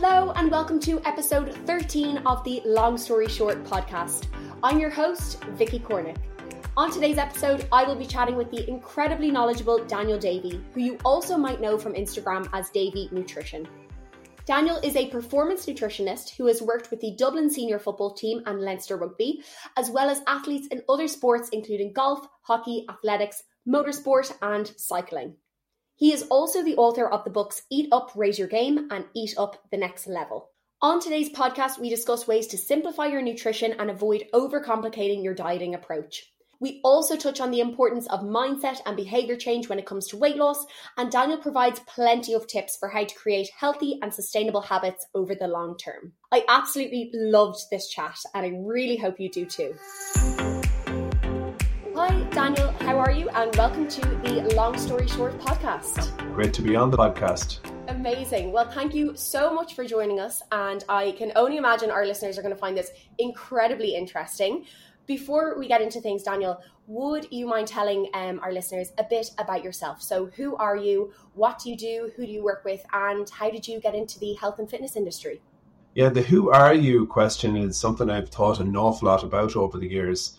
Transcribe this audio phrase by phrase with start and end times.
[0.00, 4.28] Hello, and welcome to episode 13 of the Long Story Short podcast.
[4.62, 6.18] I'm your host, Vicky Cornick.
[6.76, 10.98] On today's episode, I will be chatting with the incredibly knowledgeable Daniel Davey, who you
[11.04, 13.66] also might know from Instagram as Davey Nutrition.
[14.46, 18.60] Daniel is a performance nutritionist who has worked with the Dublin senior football team and
[18.60, 19.42] Leinster rugby,
[19.76, 25.34] as well as athletes in other sports including golf, hockey, athletics, motorsport, and cycling.
[25.98, 29.34] He is also the author of the books Eat Up, Raise Your Game and Eat
[29.36, 30.50] Up the Next Level.
[30.80, 35.74] On today's podcast, we discuss ways to simplify your nutrition and avoid overcomplicating your dieting
[35.74, 36.32] approach.
[36.60, 40.16] We also touch on the importance of mindset and behavior change when it comes to
[40.16, 40.64] weight loss,
[40.96, 45.34] and Daniel provides plenty of tips for how to create healthy and sustainable habits over
[45.34, 46.12] the long term.
[46.30, 49.74] I absolutely loved this chat, and I really hope you do too.
[52.00, 52.70] Hi, Daniel.
[52.82, 53.28] How are you?
[53.30, 56.16] And welcome to the Long Story Short podcast.
[56.32, 57.58] Great to be on the podcast.
[57.88, 58.52] Amazing.
[58.52, 60.40] Well, thank you so much for joining us.
[60.52, 64.64] And I can only imagine our listeners are going to find this incredibly interesting.
[65.06, 69.32] Before we get into things, Daniel, would you mind telling um, our listeners a bit
[69.36, 70.00] about yourself?
[70.00, 71.12] So, who are you?
[71.34, 72.12] What do you do?
[72.14, 72.86] Who do you work with?
[72.92, 75.42] And how did you get into the health and fitness industry?
[75.96, 79.78] Yeah, the who are you question is something I've thought an awful lot about over
[79.78, 80.38] the years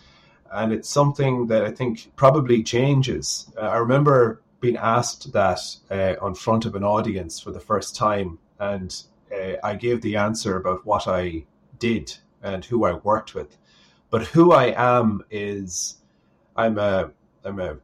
[0.51, 3.51] and it's something that I think probably changes.
[3.57, 7.95] Uh, I remember being asked that uh, on front of an audience for the first
[7.95, 11.45] time, and uh, I gave the answer about what I
[11.77, 13.57] did and who I worked with.
[14.09, 15.97] But who I am is
[16.55, 17.11] I'm a
[17.45, 17.77] I'm a,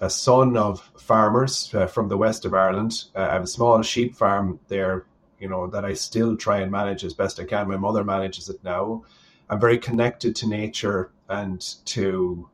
[0.00, 3.04] a son of farmers uh, from the west of Ireland.
[3.14, 5.06] Uh, I have a small sheep farm there,
[5.38, 7.68] you know, that I still try and manage as best I can.
[7.68, 9.04] My mother manages it now.
[9.48, 12.48] I'm very connected to nature and to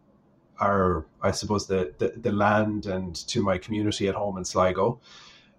[0.58, 5.00] our, I suppose, the, the, the land and to my community at home in Sligo.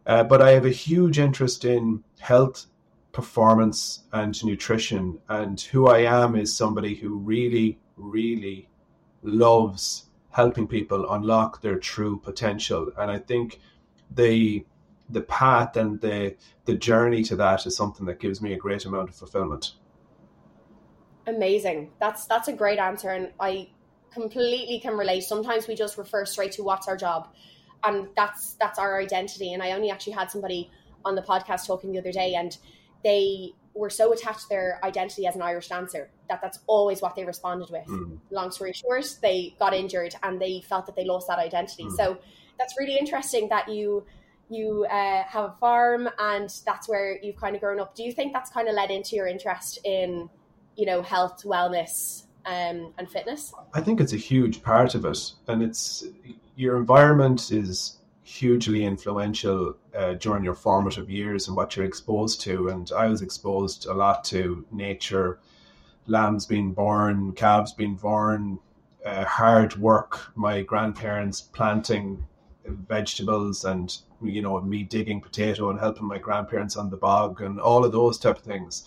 [0.06, 2.66] Uh, but I have a huge interest in health,
[3.12, 5.20] performance, and nutrition.
[5.30, 8.70] And who I am is somebody who really, really
[9.24, 12.92] loves helping people unlock their true potential.
[12.98, 13.60] And I think
[14.10, 14.66] the
[15.10, 16.36] the path and the
[16.66, 19.74] the journey to that is something that gives me a great amount of fulfillment.
[21.28, 21.92] Amazing.
[22.00, 23.70] That's that's a great answer, and I
[24.14, 25.24] completely can relate.
[25.24, 27.30] Sometimes we just refer straight to what's our job,
[27.84, 29.54] and that's that's our identity.
[29.54, 30.72] And I only actually had somebody
[31.06, 32.58] on the podcast talking the other day, and
[33.04, 37.16] they were so attached to their identity as an Irish dancer that that's always what
[37.16, 37.88] they responded with.
[37.88, 38.20] Mm.
[38.30, 41.86] Long story short, they got injured and they felt that they lost that identity.
[41.86, 41.96] Mm.
[41.96, 42.18] So
[42.60, 44.06] that's really interesting that you
[44.50, 47.96] you uh, have a farm and that's where you've kind of grown up.
[47.96, 50.30] Do you think that's kind of led into your interest in
[50.76, 53.54] you know, health, wellness, um, and fitness?
[53.74, 56.06] I think it's a huge part of it, and it's
[56.56, 62.70] your environment is hugely influential uh, during your formative years and what you're exposed to.
[62.70, 65.40] And I was exposed a lot to nature,
[66.08, 68.60] lambs being born, calves being born,
[69.06, 70.32] uh, hard work.
[70.36, 72.26] My grandparents planting
[72.66, 77.60] vegetables and you know me digging potato and helping my grandparents on the bog and
[77.60, 78.86] all of those type of things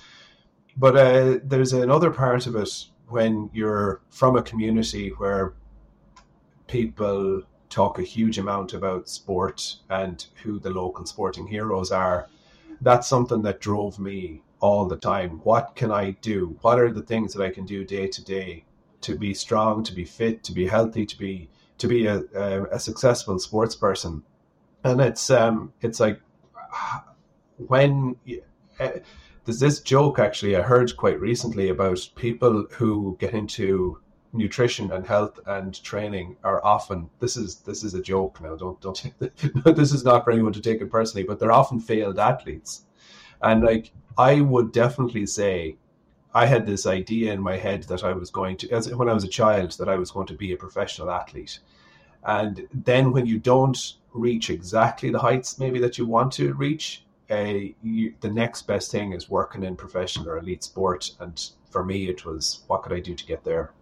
[0.76, 5.54] but uh, there's another part of it when you're from a community where
[6.66, 12.28] people talk a huge amount about sport and who the local sporting heroes are.
[12.80, 15.40] That's something that drove me all the time.
[15.44, 16.56] What can I do?
[16.62, 18.64] What are the things that I can do day to day
[19.02, 21.48] to be strong, to be fit, to be healthy, to be
[21.78, 24.22] to be a, a, a successful sports person?
[24.82, 26.20] And it's um it's like
[27.56, 28.16] when.
[28.80, 28.88] Uh,
[29.44, 34.00] there's this joke actually I heard quite recently about people who get into
[34.32, 38.80] nutrition and health and training are often this is this is a joke now don't
[38.80, 39.12] don't
[39.76, 42.84] this is not for anyone to take it personally but they're often failed athletes.
[43.42, 45.76] And like I would definitely say
[46.34, 49.14] I had this idea in my head that I was going to as when I
[49.14, 51.60] was a child that I was going to be a professional athlete.
[52.24, 57.03] And then when you don't reach exactly the heights maybe that you want to reach
[57.30, 61.10] a you, the next best thing is working in professional or elite sport.
[61.20, 61.40] And
[61.70, 63.72] for me, it was what could I do to get there?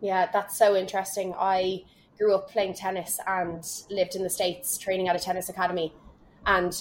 [0.00, 1.34] Yeah, that's so interesting.
[1.38, 1.84] I
[2.18, 5.92] grew up playing tennis and lived in the States training at a tennis academy.
[6.46, 6.72] And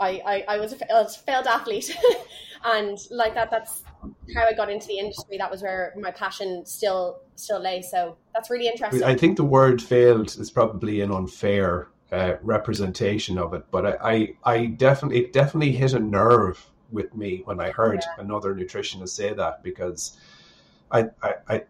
[0.00, 1.96] I, I, I was a failed athlete.
[2.64, 3.82] and like that, that's
[4.34, 5.38] how I got into the industry.
[5.38, 7.82] That was where my passion still still lay.
[7.82, 9.04] So that's really interesting.
[9.04, 13.64] I think the word failed is probably an unfair uh, representation of it.
[13.70, 14.12] But I,
[14.44, 18.24] I, I, definitely, it definitely hit a nerve with me when I heard yeah.
[18.24, 20.18] another nutritionist say that because
[20.90, 21.62] I, I, I,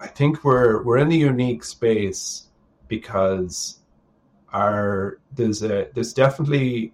[0.00, 2.48] I think we're we're in a unique space
[2.88, 3.78] because
[4.52, 6.92] our there's a there's definitely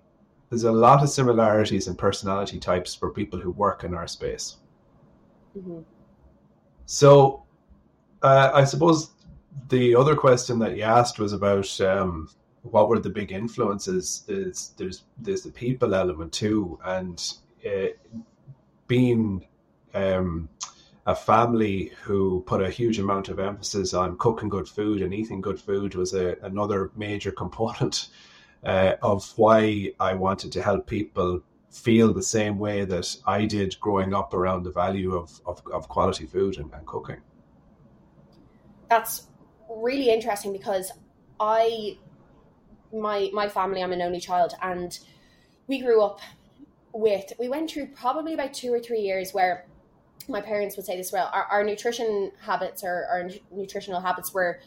[0.51, 4.57] there's a lot of similarities in personality types for people who work in our space.
[5.59, 5.81] Mm-hmm.
[6.85, 7.45] So,
[8.23, 9.13] uh, I suppose
[9.71, 12.29] the other question that you asked was about um,
[12.63, 14.25] what were the big influences.
[14.27, 17.23] There's, there's there's the people element too, and
[17.67, 17.89] uh,
[18.87, 19.47] being
[19.95, 20.49] um,
[21.07, 25.41] a family who put a huge amount of emphasis on cooking good food and eating
[25.41, 28.09] good food was a, another major component
[28.65, 33.81] uh, of why I wanted to help people feel the same way that I did
[33.81, 37.21] growing up around the value of, of, of quality food and, and cooking.
[38.89, 39.29] That's
[39.69, 40.93] really interesting because
[41.41, 41.99] I,
[42.93, 44.99] my my family, I'm an only child, and
[45.67, 46.21] we grew up
[46.93, 47.33] with.
[47.39, 49.67] We went through probably about two or three years where
[50.29, 51.31] my parents would say this well.
[51.33, 54.61] Our, our nutrition habits or our nutritional habits were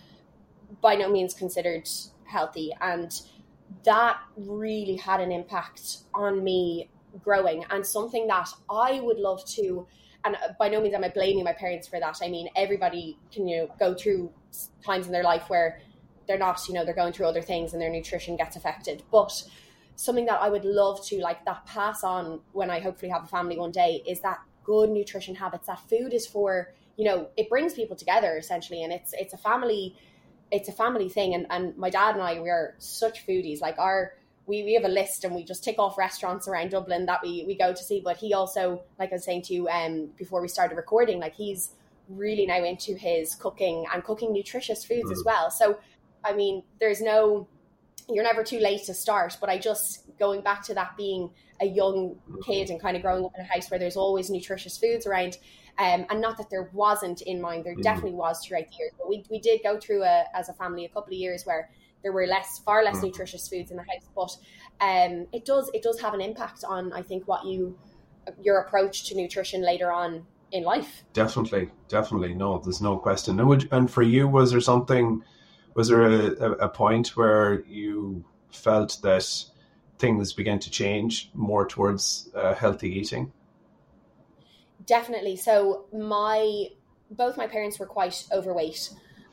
[0.82, 1.88] by no means considered
[2.26, 3.12] healthy, and
[3.84, 6.90] that really had an impact on me
[7.24, 9.88] growing and something that I would love to
[10.26, 12.18] and by no means am I blaming my parents for that.
[12.22, 14.32] I mean, everybody can you know go through
[14.84, 15.80] times in their life where
[16.28, 19.04] they're not, you know, they're going through other things and their nutrition gets affected.
[19.12, 19.44] But
[19.96, 23.28] something that I would love to like that pass on when I hopefully have a
[23.28, 25.68] family one day is that good nutrition habits.
[25.68, 29.38] That food is for, you know, it brings people together essentially, and it's it's a
[29.38, 29.96] family,
[30.52, 31.34] it's a family thing.
[31.34, 33.62] And and my dad and I we are such foodies.
[33.62, 34.14] Like our
[34.48, 37.44] we, we have a list and we just tick off restaurants around Dublin that we,
[37.48, 38.02] we go to see.
[38.04, 41.34] But he also, like I was saying to you um, before we started recording, like
[41.34, 41.72] he's
[42.10, 45.14] really now into his cooking and cooking nutritious foods mm.
[45.14, 45.50] as well.
[45.50, 45.80] So,
[46.26, 47.48] I mean, there's no,
[48.10, 49.38] you're never too late to start.
[49.40, 51.30] But I just, going back to that being
[51.62, 54.78] a young kid and kind of growing up in a house where there's always nutritious
[54.78, 55.38] foods around.
[55.78, 57.84] Um, and not that there wasn't in mine, there mm.
[57.84, 58.92] definitely was throughout the years.
[58.98, 61.70] But we, we did go through a, as a family a couple of years where
[62.02, 63.04] there were less, far less mm.
[63.04, 64.08] nutritious foods in the house.
[64.16, 64.38] But
[64.82, 67.78] um, it does, it does have an impact on, I think, what you,
[68.42, 71.04] your approach to nutrition later on in life.
[71.14, 72.34] Definitely, definitely.
[72.34, 73.40] No, there's no question.
[73.72, 75.24] And for you, was there something?
[75.76, 79.28] Was there a, a point where you felt that
[80.00, 83.32] things began to change more towards uh, healthy eating?
[84.86, 85.36] Definitely.
[85.36, 86.68] So my
[87.12, 88.90] both my parents were quite overweight,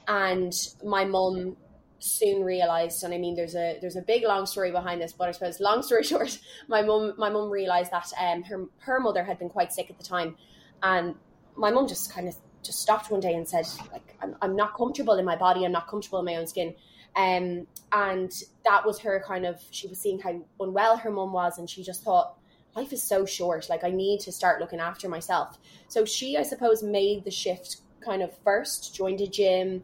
[0.08, 0.52] and
[0.84, 1.56] my mum
[2.04, 5.28] soon realized and i mean there's a there's a big long story behind this but
[5.28, 6.36] i suppose long story short
[6.66, 9.96] my mum my mum realized that um her her mother had been quite sick at
[9.98, 10.36] the time
[10.82, 11.14] and
[11.56, 14.76] my mum just kind of just stopped one day and said like I'm, I'm not
[14.76, 16.74] comfortable in my body i'm not comfortable in my own skin
[17.16, 18.32] um and
[18.64, 21.82] that was her kind of she was seeing how unwell her mum was and she
[21.82, 22.38] just thought
[22.74, 26.42] life is so short like i need to start looking after myself so she i
[26.42, 29.82] suppose made the shift kind of first joined a gym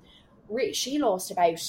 [0.72, 1.60] she lost about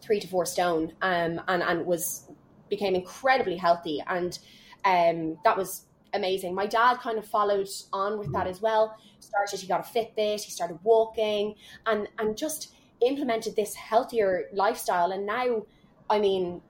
[0.00, 2.26] three to four stone um, and, and was
[2.72, 4.02] became incredibly healthy.
[4.06, 4.38] And
[4.84, 5.84] um, that was
[6.14, 6.54] amazing.
[6.54, 8.96] My dad kind of followed on with that as well.
[9.32, 11.54] Started, he got a Fitbit, he started walking
[11.86, 15.10] and, and just implemented this healthier lifestyle.
[15.10, 15.62] And now,
[16.08, 16.60] I mean,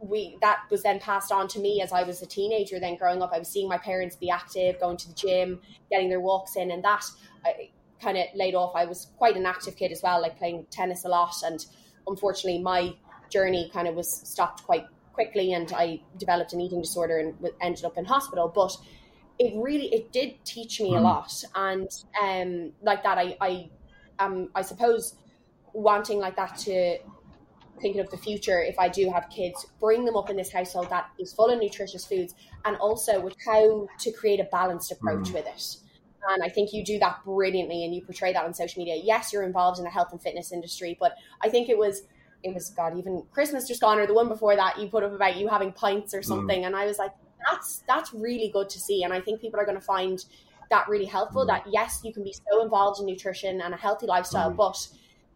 [0.00, 2.78] we that was then passed on to me as I was a teenager.
[2.78, 6.08] Then growing up, I was seeing my parents be active, going to the gym, getting
[6.08, 7.04] their walks in, and that
[8.00, 8.72] kind of laid off.
[8.74, 11.64] I was quite an active kid as well, like playing tennis a lot, and
[12.06, 12.94] unfortunately, my
[13.30, 17.84] journey kind of was stopped quite quickly, and I developed an eating disorder and ended
[17.84, 18.52] up in hospital.
[18.54, 18.76] But
[19.38, 20.98] it really it did teach me mm.
[20.98, 21.88] a lot, and
[22.22, 23.70] um, like that, I I
[24.18, 25.16] um I suppose
[25.72, 26.98] wanting like that to
[27.80, 30.88] thinking of the future if I do have kids, bring them up in this household
[30.90, 35.28] that is full of nutritious foods and also with how to create a balanced approach
[35.28, 35.34] mm.
[35.34, 35.76] with it.
[36.28, 39.00] And I think you do that brilliantly and you portray that on social media.
[39.02, 41.12] Yes, you're involved in the health and fitness industry, but
[41.42, 42.02] I think it was
[42.42, 45.12] it was God, even Christmas just gone or the one before that you put up
[45.12, 46.24] about you having pints or mm.
[46.24, 46.62] something.
[46.62, 46.66] Mm.
[46.66, 47.12] And I was like,
[47.48, 49.02] that's that's really good to see.
[49.04, 50.24] And I think people are gonna find
[50.70, 51.48] that really helpful mm.
[51.48, 54.56] that yes, you can be so involved in nutrition and a healthy lifestyle, mm.
[54.56, 54.88] but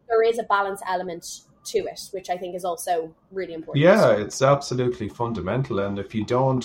[0.09, 3.85] there is a balance element to it, which I think is also really important.
[3.85, 5.79] Yeah, it's absolutely fundamental.
[5.81, 6.65] And if you don't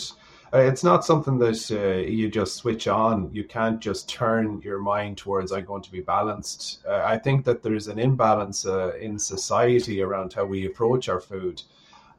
[0.56, 3.30] uh, it's not something that uh, you just switch on.
[3.34, 6.80] You can't just turn your mind towards I'm going to be balanced.
[6.88, 11.20] Uh, I think that there's an imbalance uh, in society around how we approach our
[11.20, 11.62] food,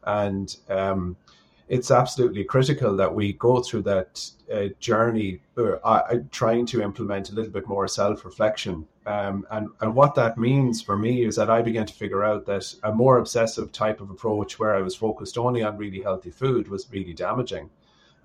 [0.04, 1.16] and um,
[1.68, 7.34] it's absolutely critical that we go through that uh, journey, uh, trying to implement a
[7.34, 8.86] little bit more self-reflection.
[9.06, 12.46] Um, and and what that means for me is that I began to figure out
[12.46, 16.30] that a more obsessive type of approach, where I was focused only on really healthy
[16.30, 17.70] food, was really damaging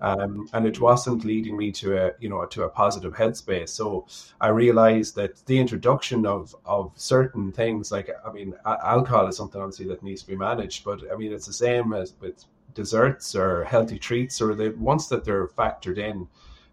[0.02, 3.70] um, and it wasn't leading me to a you know to a positive headspace.
[3.70, 4.06] So
[4.40, 9.60] I realized that the introduction of of certain things like I mean alcohol is something
[9.60, 12.44] obviously that needs to be managed, but I mean it's the same as with
[12.74, 16.28] desserts or healthy treats or the ones that they're factored in,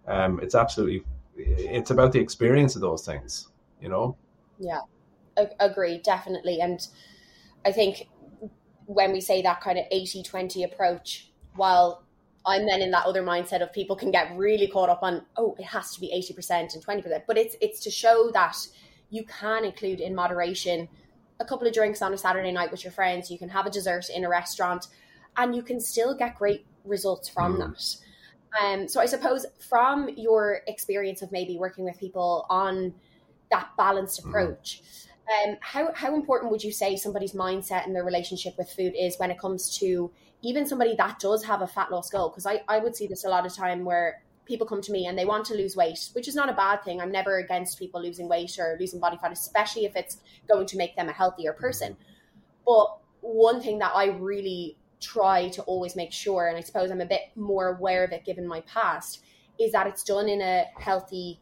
[0.07, 1.03] um, it's absolutely
[1.37, 3.47] it's about the experience of those things,
[3.81, 4.17] you know.
[4.59, 4.81] Yeah,
[5.59, 6.85] agree definitely, and
[7.65, 8.07] I think
[8.85, 12.03] when we say that kind of 80-20 approach, while
[12.45, 15.55] I'm then in that other mindset of people can get really caught up on, oh,
[15.59, 17.23] it has to be 80% and 20%.
[17.27, 18.55] But it's it's to show that
[19.09, 20.87] you can include in moderation
[21.39, 23.29] a couple of drinks on a Saturday night with your friends.
[23.29, 24.87] You can have a dessert in a restaurant
[25.39, 27.59] and you can still get great results from mm.
[27.59, 27.95] that.
[28.61, 32.93] Um, so I suppose from your experience of maybe working with people on
[33.49, 34.29] that balanced mm-hmm.
[34.29, 35.51] approach, mm.
[35.51, 39.17] um, how, how important would you say somebody's mindset and their relationship with food is
[39.17, 42.29] when it comes to even somebody that does have a fat loss goal?
[42.29, 45.05] Because I, I would see this a lot of time where people come to me
[45.05, 46.99] and they want to lose weight, which is not a bad thing.
[46.99, 50.17] I'm never against people losing weight or losing body fat, especially if it's
[50.49, 51.95] going to make them a healthier person.
[52.65, 57.01] But one thing that I really try to always make sure, and I suppose I'm
[57.01, 59.23] a bit more aware of it given my past,
[59.59, 61.39] is that it's done in a healthy,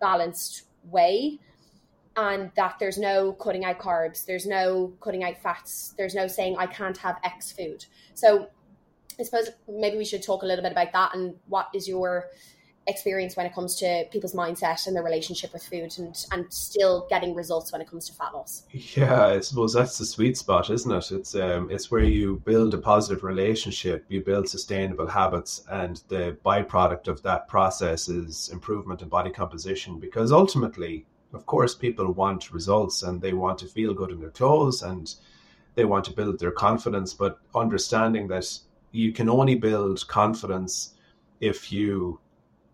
[0.00, 1.38] balanced way.
[2.16, 6.56] And that there's no cutting out carbs, there's no cutting out fats, there's no saying
[6.58, 7.86] I can't have X food.
[8.14, 8.48] So
[9.18, 12.26] I suppose maybe we should talk a little bit about that and what is your
[12.90, 17.06] experience when it comes to people's mindset and their relationship with food and, and still
[17.08, 18.64] getting results when it comes to fat loss.
[18.72, 21.12] Yeah, I suppose that's the sweet spot, isn't it?
[21.12, 26.36] It's um, it's where you build a positive relationship, you build sustainable habits, and the
[26.44, 29.98] byproduct of that process is improvement in body composition.
[29.98, 34.30] Because ultimately, of course, people want results and they want to feel good in their
[34.30, 35.14] clothes and
[35.74, 38.58] they want to build their confidence, but understanding that
[38.92, 40.94] you can only build confidence
[41.40, 42.18] if you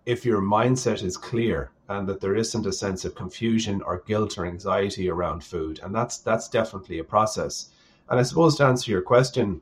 [0.07, 4.39] if your mindset is clear and that there isn't a sense of confusion or guilt
[4.39, 7.71] or anxiety around food and that's that's definitely a process.
[8.09, 9.61] And i suppose to answer your question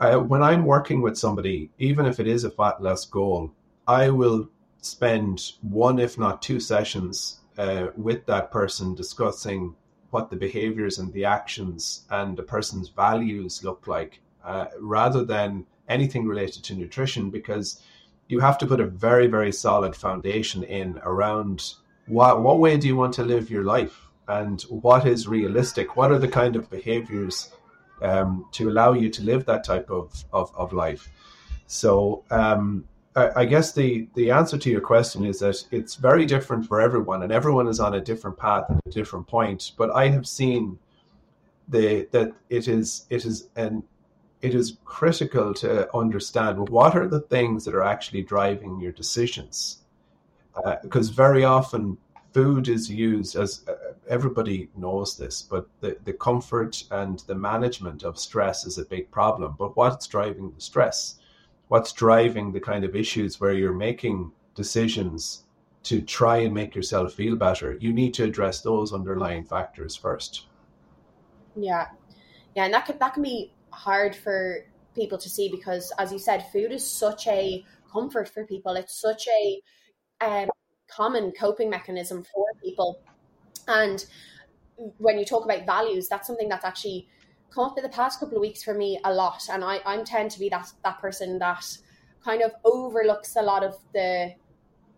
[0.00, 3.52] uh, when i'm working with somebody even if it is a fat loss goal
[3.86, 4.48] i will
[4.80, 9.74] spend one if not two sessions uh, with that person discussing
[10.10, 15.64] what the behaviors and the actions and the person's values look like uh, rather than
[15.88, 17.82] anything related to nutrition because
[18.30, 21.74] you have to put a very very solid foundation in around
[22.06, 24.06] what what way do you want to live your life?
[24.28, 25.96] And what is realistic?
[25.96, 27.50] What are the kind of behaviors
[28.00, 31.08] um, to allow you to live that type of of, of life?
[31.66, 32.84] So um,
[33.16, 36.80] I, I guess the the answer to your question is that it's very different for
[36.80, 39.72] everyone and everyone is on a different path at a different point.
[39.76, 40.78] But i have seen
[41.68, 43.82] the that it is it is an
[44.42, 49.78] it is critical to understand what are the things that are actually driving your decisions.
[50.64, 51.96] Uh, because very often
[52.32, 58.02] food is used as uh, everybody knows this, but the, the comfort and the management
[58.02, 59.54] of stress is a big problem.
[59.58, 61.16] But what's driving the stress?
[61.68, 65.44] What's driving the kind of issues where you're making decisions
[65.84, 67.76] to try and make yourself feel better?
[67.80, 70.46] You need to address those underlying factors first.
[71.56, 71.86] Yeah.
[72.56, 76.18] Yeah, and that could that can be hard for people to see because, as you
[76.18, 78.74] said, food is such a comfort for people.
[78.74, 79.60] It's such a
[80.20, 80.50] um,
[80.90, 83.00] common coping mechanism for people.
[83.68, 84.04] And
[84.98, 87.08] when you talk about values, that's something that's actually
[87.54, 89.42] come up in the past couple of weeks for me a lot.
[89.50, 91.64] And I, I tend to be that that person that
[92.24, 94.34] kind of overlooks a lot of the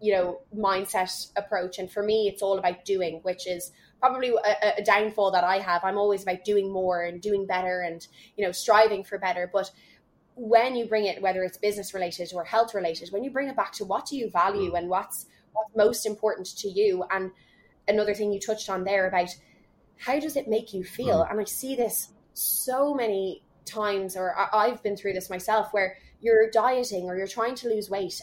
[0.01, 3.71] you know mindset approach and for me it's all about doing which is
[4.03, 5.85] probably a, a, downfall that I have.
[5.85, 8.05] I'm always about doing more and doing better and
[8.37, 9.49] you know striving for better.
[9.53, 9.71] But
[10.35, 13.55] when you bring it, whether it's business related or health related, when you bring it
[13.55, 14.79] back to what do you value mm.
[14.79, 17.31] and what's what's most important to you, and
[17.87, 19.29] another thing you touched on there about
[19.99, 21.31] how does it make you feel, mm.
[21.31, 26.51] and I see this so many times, or I've been through this myself, where you're
[26.51, 28.21] dieting or you're trying to lose weight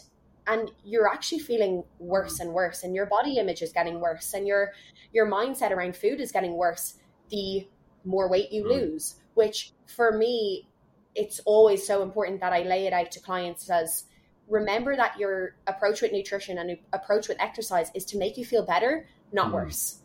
[0.50, 4.46] and you're actually feeling worse and worse and your body image is getting worse and
[4.46, 4.72] your
[5.12, 6.94] your mindset around food is getting worse
[7.30, 7.66] the
[8.04, 8.68] more weight you mm.
[8.68, 10.68] lose which for me
[11.14, 14.04] it's always so important that i lay it out to clients as
[14.48, 18.66] remember that your approach with nutrition and approach with exercise is to make you feel
[18.66, 19.54] better not mm.
[19.54, 20.00] worse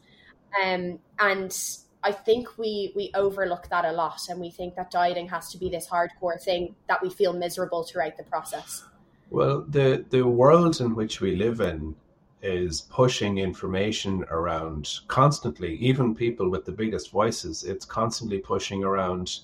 [0.64, 1.58] um, and
[2.04, 5.58] i think we we overlook that a lot and we think that dieting has to
[5.58, 8.84] be this hardcore thing that we feel miserable throughout the process
[9.30, 11.96] well, the the world in which we live in
[12.42, 15.76] is pushing information around constantly.
[15.78, 19.40] Even people with the biggest voices, it's constantly pushing around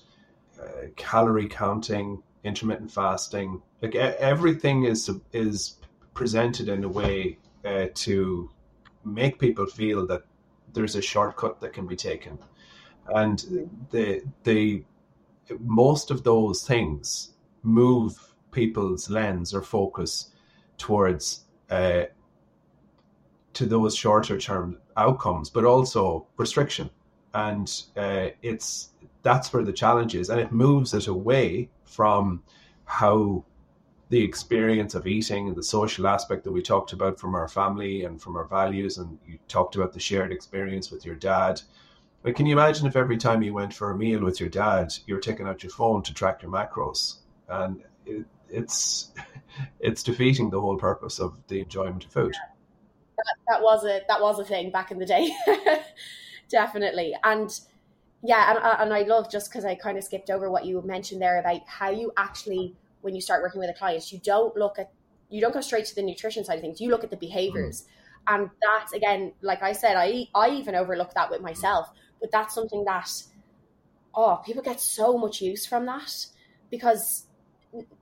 [0.60, 3.60] uh, calorie counting, intermittent fasting.
[3.80, 5.78] Like everything is is
[6.14, 8.50] presented in a way uh, to
[9.04, 10.22] make people feel that
[10.72, 12.38] there's a shortcut that can be taken,
[13.08, 14.84] and the the
[15.58, 20.30] most of those things move people's lens or focus
[20.78, 22.04] towards uh,
[23.54, 26.90] to those shorter term outcomes, but also restriction.
[27.34, 28.90] And uh, it's
[29.22, 32.42] that's where the challenge is, and it moves it away from
[32.84, 33.44] how
[34.08, 38.04] the experience of eating and the social aspect that we talked about from our family
[38.04, 41.62] and from our values, and you talked about the shared experience with your dad.
[42.22, 44.92] Like, can you imagine if every time you went for a meal with your dad,
[45.06, 47.20] you were taking out your phone to track your macros?
[47.48, 49.10] And it, it's
[49.80, 52.34] it's defeating the whole purpose of the enjoyment of food.
[53.16, 55.30] That, that was a that was a thing back in the day,
[56.48, 57.14] definitely.
[57.24, 57.50] And
[58.22, 61.20] yeah, and, and I love just because I kind of skipped over what you mentioned
[61.20, 64.78] there about how you actually, when you start working with a client, you don't look
[64.78, 64.92] at
[65.28, 66.80] you don't go straight to the nutrition side of things.
[66.80, 67.82] You look at the behaviors.
[67.82, 67.86] Mm.
[68.28, 71.88] And that's again, like I said, I I even overlook that with myself.
[72.20, 73.10] But that's something that
[74.14, 76.26] oh, people get so much use from that
[76.70, 77.26] because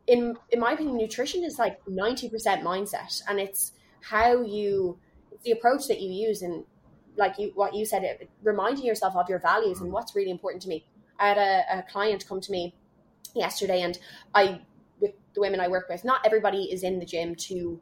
[0.07, 3.73] in in my opinion, nutrition is like ninety percent mindset, and it's
[4.03, 4.99] how you
[5.31, 6.65] it's the approach that you use and
[7.17, 10.62] like you what you said, it, reminding yourself of your values and what's really important
[10.62, 10.87] to me.
[11.19, 12.75] I had a, a client come to me
[13.35, 13.99] yesterday, and
[14.35, 14.62] I
[15.00, 17.81] with the women I work with, not everybody is in the gym to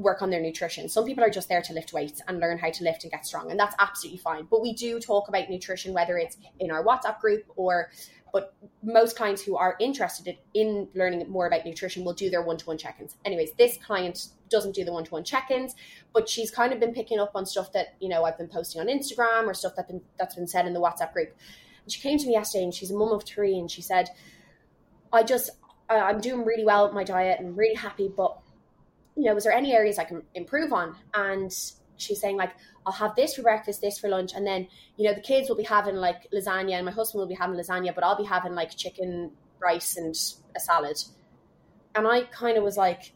[0.00, 0.88] work on their nutrition.
[0.88, 3.26] Some people are just there to lift weights and learn how to lift and get
[3.26, 4.46] strong, and that's absolutely fine.
[4.50, 7.90] But we do talk about nutrition, whether it's in our WhatsApp group or
[8.32, 12.78] but most clients who are interested in learning more about nutrition will do their one-to-one
[12.78, 15.74] check-ins anyways this client doesn't do the one-to-one check-ins
[16.12, 18.80] but she's kind of been picking up on stuff that you know i've been posting
[18.80, 21.34] on instagram or stuff that been, that's been said in the whatsapp group
[21.84, 24.08] and she came to me yesterday and she's a mum of three and she said
[25.12, 25.50] i just
[25.88, 28.38] i'm doing really well with my diet and really happy but
[29.18, 31.52] you know is there any areas i can improve on and
[31.98, 32.52] she's saying like
[32.88, 35.56] I'll have this for breakfast, this for lunch, and then you know the kids will
[35.56, 38.54] be having like lasagna, and my husband will be having lasagna, but I'll be having
[38.54, 40.14] like chicken, rice, and
[40.56, 40.96] a salad.
[41.94, 43.12] And I kind of was like,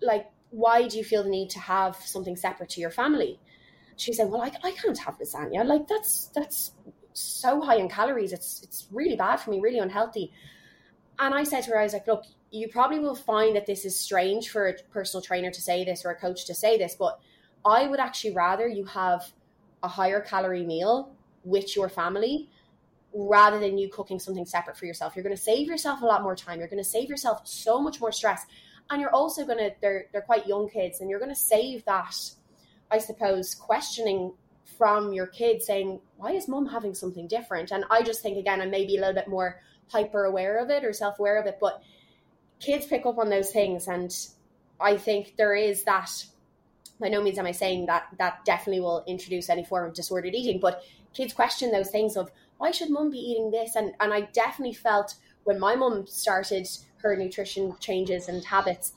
[0.00, 3.40] like, why do you feel the need to have something separate to your family?
[3.96, 5.64] She said, well, I, I can't have lasagna.
[5.64, 6.70] Like that's that's
[7.14, 8.32] so high in calories.
[8.32, 10.32] It's it's really bad for me, really unhealthy.
[11.18, 13.84] And I said to her, I was like, look, you probably will find that this
[13.84, 16.94] is strange for a personal trainer to say this or a coach to say this,
[16.94, 17.18] but
[17.64, 19.32] I would actually rather you have
[19.82, 21.12] a higher calorie meal
[21.44, 22.50] with your family
[23.14, 25.16] rather than you cooking something separate for yourself.
[25.16, 26.58] You're going to save yourself a lot more time.
[26.58, 28.46] You're going to save yourself so much more stress.
[28.90, 31.84] And you're also going to, they're, they're quite young kids, and you're going to save
[31.86, 32.14] that,
[32.90, 34.34] I suppose, questioning
[34.76, 37.70] from your kids saying, why is mom having something different?
[37.70, 40.84] And I just think, again, I'm maybe a little bit more hyper aware of it
[40.84, 41.82] or self aware of it, but
[42.62, 43.88] kids pick up on those things.
[43.88, 44.16] And
[44.80, 46.10] I think there is that
[47.00, 50.34] by no means am I saying that that definitely will introduce any form of disordered
[50.34, 53.74] eating, but kids question those things of why should mum be eating this?
[53.74, 58.92] And and I definitely felt when my mum started her nutrition changes and habits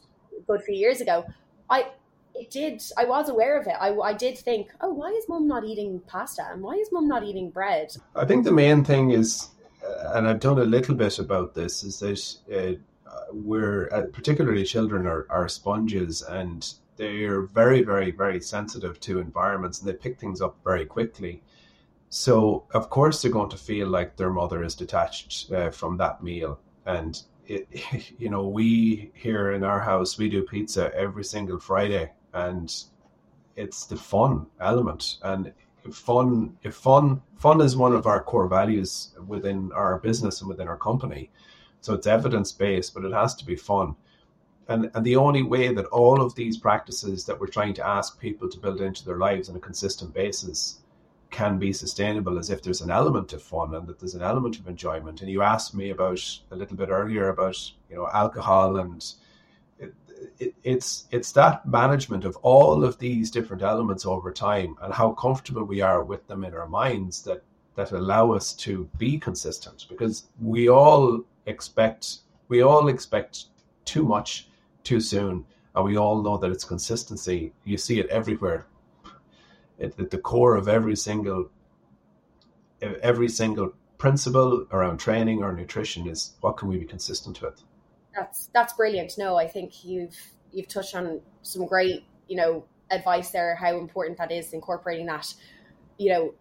[0.46, 1.26] good few years ago,
[1.70, 1.88] I
[2.36, 3.76] it did I was aware of it.
[3.80, 7.08] I, I did think, oh, why is mum not eating pasta and why is mum
[7.08, 7.96] not eating bread?
[8.16, 9.50] I think the main thing is,
[10.14, 12.56] and I've done a little bit about this, is that.
[12.56, 12.80] Uh,
[13.32, 19.80] we're uh, particularly children are, are sponges and they're very, very, very sensitive to environments
[19.80, 21.44] and they pick things up very quickly.
[22.10, 26.24] So, of course, they're going to feel like their mother is detached uh, from that
[26.24, 26.60] meal.
[26.86, 27.68] And, it,
[28.18, 32.74] you know, we here in our house, we do pizza every single Friday and
[33.56, 35.18] it's the fun element.
[35.24, 35.52] And
[35.92, 40.68] fun, if fun, fun is one of our core values within our business and within
[40.68, 41.32] our company.
[41.86, 43.96] So it's evidence based, but it has to be fun.
[44.68, 48.20] And, and the only way that all of these practices that we're trying to ask
[48.20, 50.80] people to build into their lives on a consistent basis
[51.30, 54.58] can be sustainable is if there's an element of fun and that there's an element
[54.58, 55.22] of enjoyment.
[55.22, 59.06] And you asked me about a little bit earlier about you know alcohol and
[59.78, 59.94] it,
[60.40, 65.12] it, it's it's that management of all of these different elements over time and how
[65.12, 67.44] comfortable we are with them in our minds that
[67.76, 73.46] that allow us to be consistent because we all expect we all expect
[73.86, 74.48] too much
[74.84, 75.46] too soon.
[75.76, 77.54] And we all know that it's consistency.
[77.66, 78.66] You see it everywhere.
[79.78, 81.50] It, at the core of every single
[82.82, 87.62] every single principle around training or nutrition is what can we be consistent with.
[88.16, 89.14] That's that's brilliant.
[89.18, 90.16] No, I think you've
[90.52, 95.34] you've touched on some great, you know, advice there, how important that is incorporating that,
[95.98, 96.34] you know,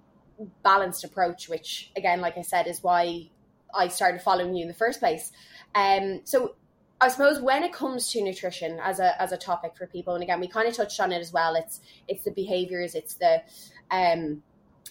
[0.63, 3.31] balanced approach, which again, like I said, is why
[3.77, 5.33] I started following you in the first place.
[5.75, 6.55] Um, so
[7.01, 10.23] I suppose when it comes to nutrition as a as a topic for people, and
[10.23, 11.55] again we kind of touched on it as well.
[11.55, 13.43] It's it's the behaviors, it's the
[13.91, 14.43] um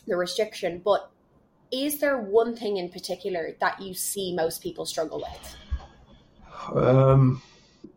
[0.06, 0.82] the restriction.
[0.84, 1.10] But
[1.72, 6.76] is there one thing in particular that you see most people struggle with?
[6.76, 7.42] Um,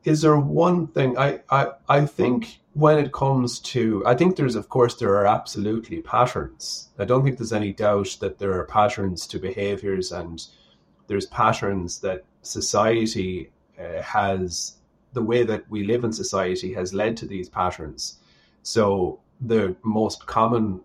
[0.04, 4.54] is there one thing I, I I think when it comes to I think there's
[4.54, 6.88] of course there are absolutely patterns.
[6.98, 10.46] I don't think there's any doubt that there are patterns to behaviors and
[11.06, 14.76] there's patterns that society uh, has
[15.12, 18.18] the way that we live in society has led to these patterns.
[18.62, 20.80] So the most common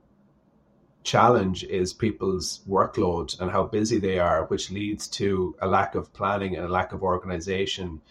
[1.04, 6.14] challenge is people's workload and how busy they are, which leads to a lack of
[6.14, 8.02] planning and a lack of organization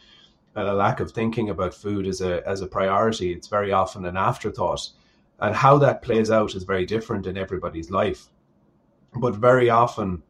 [0.54, 3.32] and a lack of thinking about food as a as a priority.
[3.32, 4.90] It's very often an afterthought.
[5.38, 8.26] And how that plays out is very different in everybody's life.
[9.14, 10.22] But very often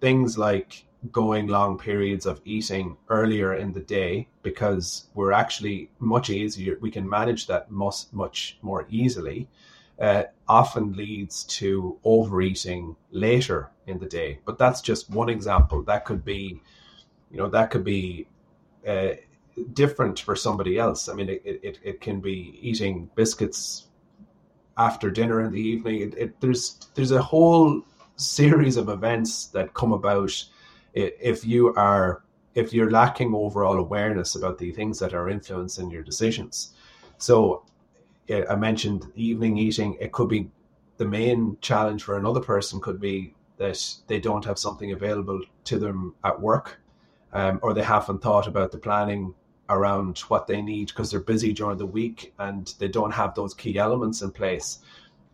[0.00, 6.28] things like going long periods of eating earlier in the day because we're actually much
[6.28, 9.48] easier we can manage that much much more easily
[10.00, 14.40] uh, often leads to overeating later in the day.
[14.46, 15.82] But that's just one example.
[15.82, 16.60] That could be
[17.30, 18.26] you know that could be
[18.86, 19.10] uh,
[19.74, 21.08] different for somebody else.
[21.08, 23.88] I mean it, it, it can be eating biscuits
[24.76, 26.00] after dinner in the evening.
[26.00, 27.82] It, it, there's there's a whole
[28.20, 30.44] series of events that come about
[30.92, 32.22] if you are
[32.54, 36.74] if you're lacking overall awareness about the things that are influencing your decisions.
[37.18, 37.64] So
[38.48, 39.96] I mentioned evening eating.
[40.00, 40.50] It could be
[40.96, 45.78] the main challenge for another person could be that they don't have something available to
[45.78, 46.80] them at work,
[47.32, 49.34] um, or they haven't thought about the planning
[49.68, 53.54] around what they need because they're busy during the week and they don't have those
[53.54, 54.78] key elements in place,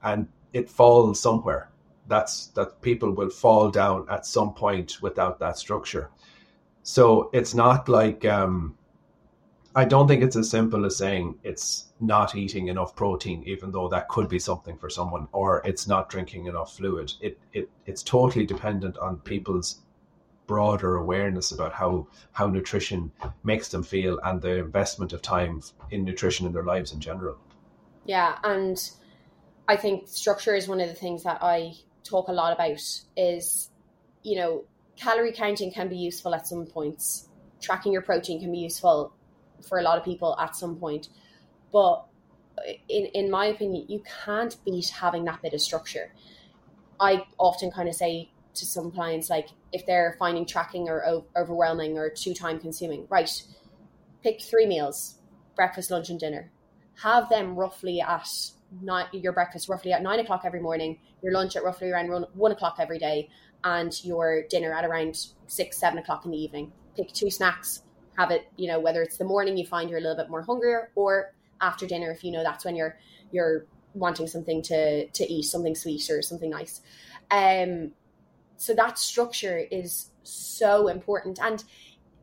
[0.03, 1.71] and it falls somewhere
[2.09, 6.11] that's that people will fall down at some point without that structure.
[6.83, 8.77] So it's not like um,
[9.75, 13.89] I don't think it's as simple as saying it's not eating enough protein, even though
[13.89, 17.13] that could be something for someone, or it's not drinking enough fluid.
[17.21, 19.81] It it it's totally dependent on people's
[20.47, 23.13] broader awareness about how how nutrition
[23.45, 27.37] makes them feel and the investment of time in nutrition in their lives in general.
[28.05, 28.79] Yeah, and
[29.69, 31.75] I think structure is one of the things that I
[32.09, 32.81] talk a lot about
[33.17, 33.71] is,
[34.23, 34.65] you know,
[34.97, 37.29] calorie counting can be useful at some points.
[37.61, 39.13] Tracking your protein can be useful
[39.69, 41.09] for a lot of people at some point.
[41.73, 42.05] But
[42.89, 46.13] in in my opinion, you can't beat having that bit of structure.
[46.99, 51.99] I often kind of say to some clients like if they're finding tracking or overwhelming
[51.99, 53.31] or too time consuming, right?
[54.23, 55.19] Pick three meals:
[55.55, 56.51] breakfast, lunch, and dinner.
[57.03, 58.27] Have them roughly at
[58.83, 62.25] nine, your breakfast roughly at nine o'clock every morning, your lunch at roughly around one,
[62.35, 63.29] one o'clock every day,
[63.65, 66.73] and your dinner at around six, seven o'clock in the evening.
[66.97, 67.83] Pick two snacks,
[68.17, 70.43] have it, you know, whether it's the morning you find you're a little bit more
[70.43, 72.99] hungrier or after dinner if you know that's when you're
[73.33, 76.81] you're wanting something to to eat, something sweet or something nice.
[77.31, 77.93] Um
[78.57, 81.39] so that structure is so important.
[81.43, 81.63] And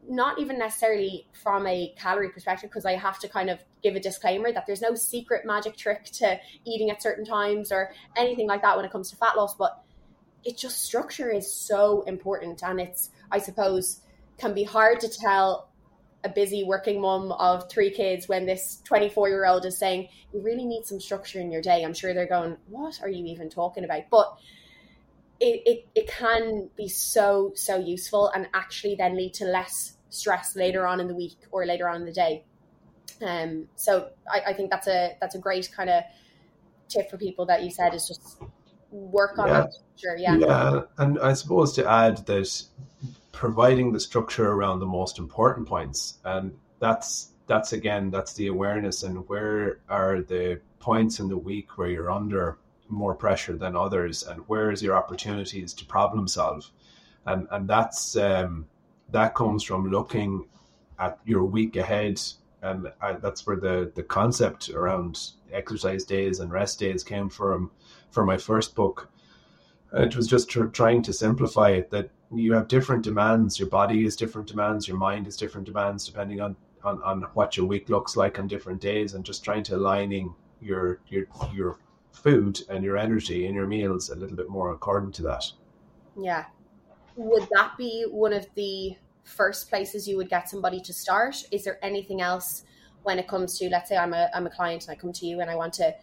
[0.09, 3.99] not even necessarily from a calorie perspective, because I have to kind of give a
[3.99, 8.61] disclaimer that there's no secret magic trick to eating at certain times or anything like
[8.61, 9.55] that when it comes to fat loss.
[9.55, 9.81] But
[10.43, 12.61] it just structure is so important.
[12.63, 14.01] And it's, I suppose,
[14.37, 15.69] can be hard to tell
[16.23, 20.41] a busy working mom of three kids when this 24 year old is saying, You
[20.41, 21.83] really need some structure in your day.
[21.83, 24.03] I'm sure they're going, What are you even talking about?
[24.09, 24.33] But
[25.39, 30.55] it, it, it can be so, so useful and actually then lead to less stress
[30.55, 32.45] later on in the week or later on in the day.
[33.21, 36.03] Um, so I, I think that's a that's a great kind of
[36.89, 38.41] tip for people that you said is just
[38.91, 39.53] work on yeah.
[39.53, 40.17] that structure.
[40.17, 40.37] Yeah.
[40.37, 40.81] Yeah.
[40.97, 42.63] And I suppose to add that
[43.31, 49.03] providing the structure around the most important points and that's that's again that's the awareness
[49.03, 52.57] and where are the points in the week where you're under
[52.93, 56.69] more pressure than others and where is your opportunities to problem solve?
[57.25, 58.67] And and that's um,
[59.11, 60.45] that comes from looking
[60.99, 62.21] at your week ahead
[62.61, 65.19] and I, that's where the the concept around
[65.51, 67.71] exercise days and rest days came from
[68.09, 69.09] for my first book.
[69.93, 73.59] It was just tr- trying to simplify it that you have different demands.
[73.59, 77.55] Your body is different demands your mind is different demands depending on on, on what
[77.55, 81.77] your week looks like on different days and just trying to aligning your your your
[82.13, 85.43] food and your energy and your meals a little bit more according to that.
[86.17, 86.45] Yeah.
[87.15, 91.35] Would that be one of the first places you would get somebody to start?
[91.51, 92.63] Is there anything else
[93.03, 95.25] when it comes to, let's say I'm a, I'm a client and I come to
[95.25, 95.93] you and I want to,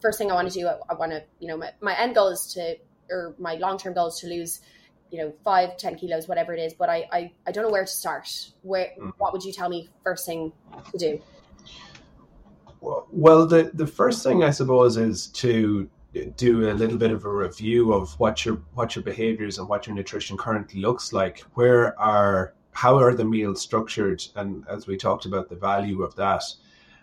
[0.00, 2.14] first thing I want to do, I, I want to, you know, my, my end
[2.14, 2.76] goal is to,
[3.10, 4.60] or my long-term goal is to lose,
[5.10, 7.84] you know, five, 10 kilos, whatever it is, but I, I, I don't know where
[7.84, 8.28] to start.
[8.62, 9.12] Where, mm.
[9.18, 10.52] what would you tell me first thing
[10.92, 11.22] to do?
[13.12, 15.88] Well, the the first thing I suppose is to
[16.36, 19.86] do a little bit of a review of what your what your behaviors and what
[19.86, 21.40] your nutrition currently looks like.
[21.54, 24.24] Where are how are the meals structured?
[24.36, 26.44] And as we talked about, the value of that.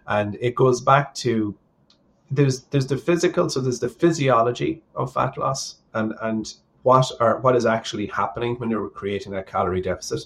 [0.07, 1.55] And it goes back to
[2.31, 7.39] there's there's the physical, so there's the physiology of fat loss and and what are
[7.39, 10.25] what is actually happening when you're creating that calorie deficit.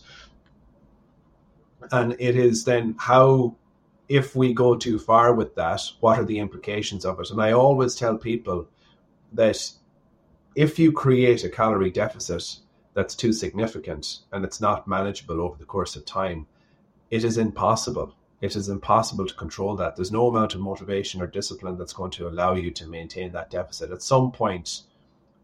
[1.92, 3.56] And it is then how
[4.12, 7.32] if we go too far with that, what are the implications of it?
[7.32, 8.68] And I always tell people
[9.32, 9.72] that
[10.54, 12.58] if you create a calorie deficit
[12.94, 16.46] that's too significant and it's not manageable over the course of time,
[17.10, 18.14] it is impossible.
[18.42, 19.96] It is impossible to control that.
[19.96, 23.50] There's no amount of motivation or discipline that's going to allow you to maintain that
[23.50, 23.92] deficit.
[23.92, 24.82] At some point,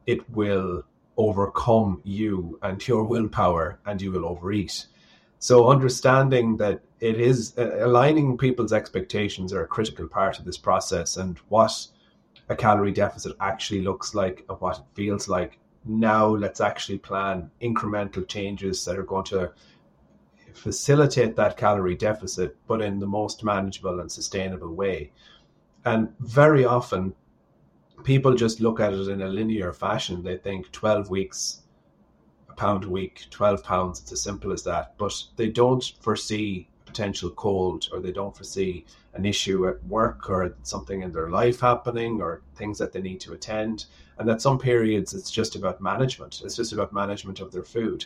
[0.05, 0.83] it will
[1.15, 4.87] overcome you and your willpower and you will overeat.
[5.39, 10.57] So, understanding that it is uh, aligning people's expectations are a critical part of this
[10.57, 11.87] process and what
[12.49, 15.59] a calorie deficit actually looks like and what it feels like.
[15.85, 19.51] Now, let's actually plan incremental changes that are going to
[20.53, 25.11] facilitate that calorie deficit, but in the most manageable and sustainable way.
[25.85, 27.13] And very often,
[28.03, 30.23] people just look at it in a linear fashion.
[30.23, 31.61] They think 12 weeks,
[32.57, 34.95] pound a week, 12 pounds, it's as simple as that.
[34.97, 40.55] But they don't foresee potential cold or they don't foresee an issue at work or
[40.63, 43.85] something in their life happening or things that they need to attend.
[44.17, 46.41] And that some periods it's just about management.
[46.43, 48.05] It's just about management of their food.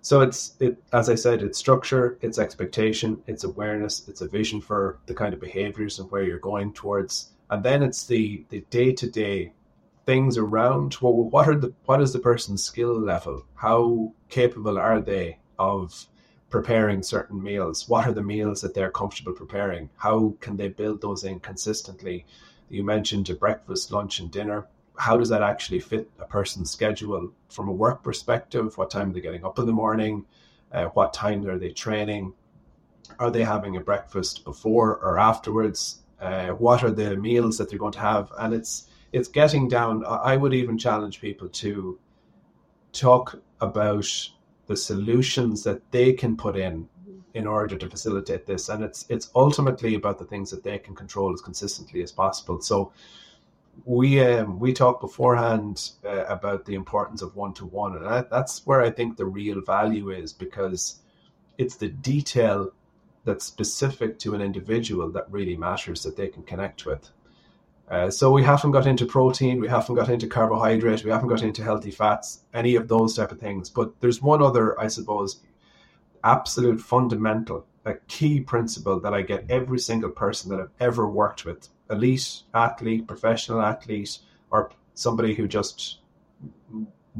[0.00, 4.60] So it's it as I said, it's structure, it's expectation, it's awareness, it's a vision
[4.60, 7.30] for the kind of behaviors and where you're going towards.
[7.50, 9.52] And then it's the the day to day
[10.06, 13.44] things around well, what are the what is the person's skill level?
[13.54, 16.06] How capable are they of
[16.50, 17.88] preparing certain meals?
[17.88, 19.90] What are the meals that they're comfortable preparing?
[19.96, 22.26] How can they build those in consistently?
[22.68, 24.66] You mentioned a breakfast, lunch, and dinner.
[24.96, 28.76] How does that actually fit a person's schedule from a work perspective?
[28.78, 30.24] What time are they getting up in the morning?
[30.70, 32.32] Uh, what time are they training?
[33.18, 36.00] Are they having a breakfast before or afterwards?
[36.20, 38.32] Uh, what are the meals that they're going to have?
[38.38, 40.04] And it's it's getting down.
[40.04, 41.98] I would even challenge people to
[42.92, 44.08] talk about
[44.66, 46.88] the solutions that they can put in
[47.32, 48.68] in order to facilitate this.
[48.68, 52.60] And it's it's ultimately about the things that they can control as consistently as possible.
[52.60, 52.92] So
[53.84, 58.22] we um, we talked beforehand uh, about the importance of one to one and I,
[58.22, 61.00] that's where i think the real value is because
[61.58, 62.70] it's the detail
[63.24, 67.10] that's specific to an individual that really matters that they can connect with
[67.90, 71.42] uh, so we haven't got into protein, we haven't got into carbohydrate, we haven't got
[71.42, 73.68] into healthy fats, any of those type of things.
[73.68, 75.40] But there's one other, I suppose,
[76.22, 81.44] absolute fundamental, a key principle that I get every single person that I've ever worked
[81.44, 84.18] with, elite athlete, professional athlete,
[84.50, 85.98] or somebody who just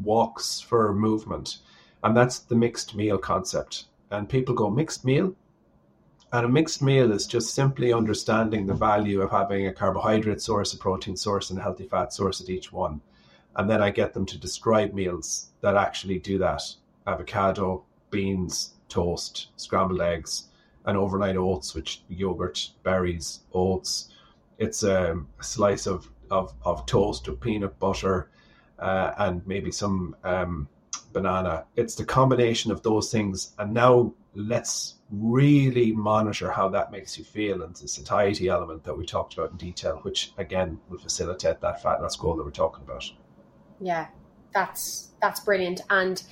[0.03, 1.59] walks for movement,
[2.03, 3.85] and that's the mixed meal concept.
[4.11, 5.35] And people go mixed meal,
[6.35, 10.75] and a mixed meal is just simply understanding the value of having a carbohydrate source,
[10.75, 13.01] a protein source, and a healthy fat source at each one.
[13.55, 16.61] And then I get them to describe meals that actually do that
[17.07, 20.49] avocado, beans, toast, scrambled eggs,
[20.87, 24.09] and overnight oats, which yogurt, berries, oats.
[24.59, 28.29] It's a slice of, of, of toast with peanut butter
[28.81, 30.67] uh, and maybe some um,
[31.13, 31.67] banana.
[31.77, 33.53] It's the combination of those things.
[33.57, 38.97] And now let's really monitor how that makes you feel and the satiety element that
[38.97, 42.51] we talked about in detail, which again will facilitate that fat loss goal that we're
[42.51, 43.05] talking about.
[43.81, 44.09] Yeah,
[44.53, 45.83] that's that's brilliant.
[45.91, 46.23] And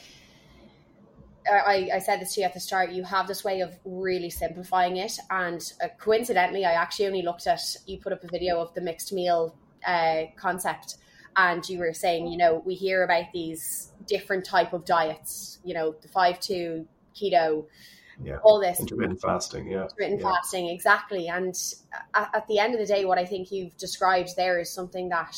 [1.50, 2.92] I, I said this to you at the start.
[2.92, 7.46] You have this way of really simplifying it, and uh, coincidentally, I actually only looked
[7.46, 9.54] at you put up a video of the mixed meal
[9.86, 10.96] uh, concept,
[11.36, 15.74] and you were saying, you know, we hear about these different type of diets, you
[15.74, 17.66] know, the five two keto,
[18.22, 18.38] yeah.
[18.42, 20.30] all this intermittent fasting, yeah, intermittent yeah.
[20.30, 21.28] fasting, exactly.
[21.28, 21.54] And
[22.14, 25.08] at, at the end of the day, what I think you've described there is something
[25.10, 25.36] that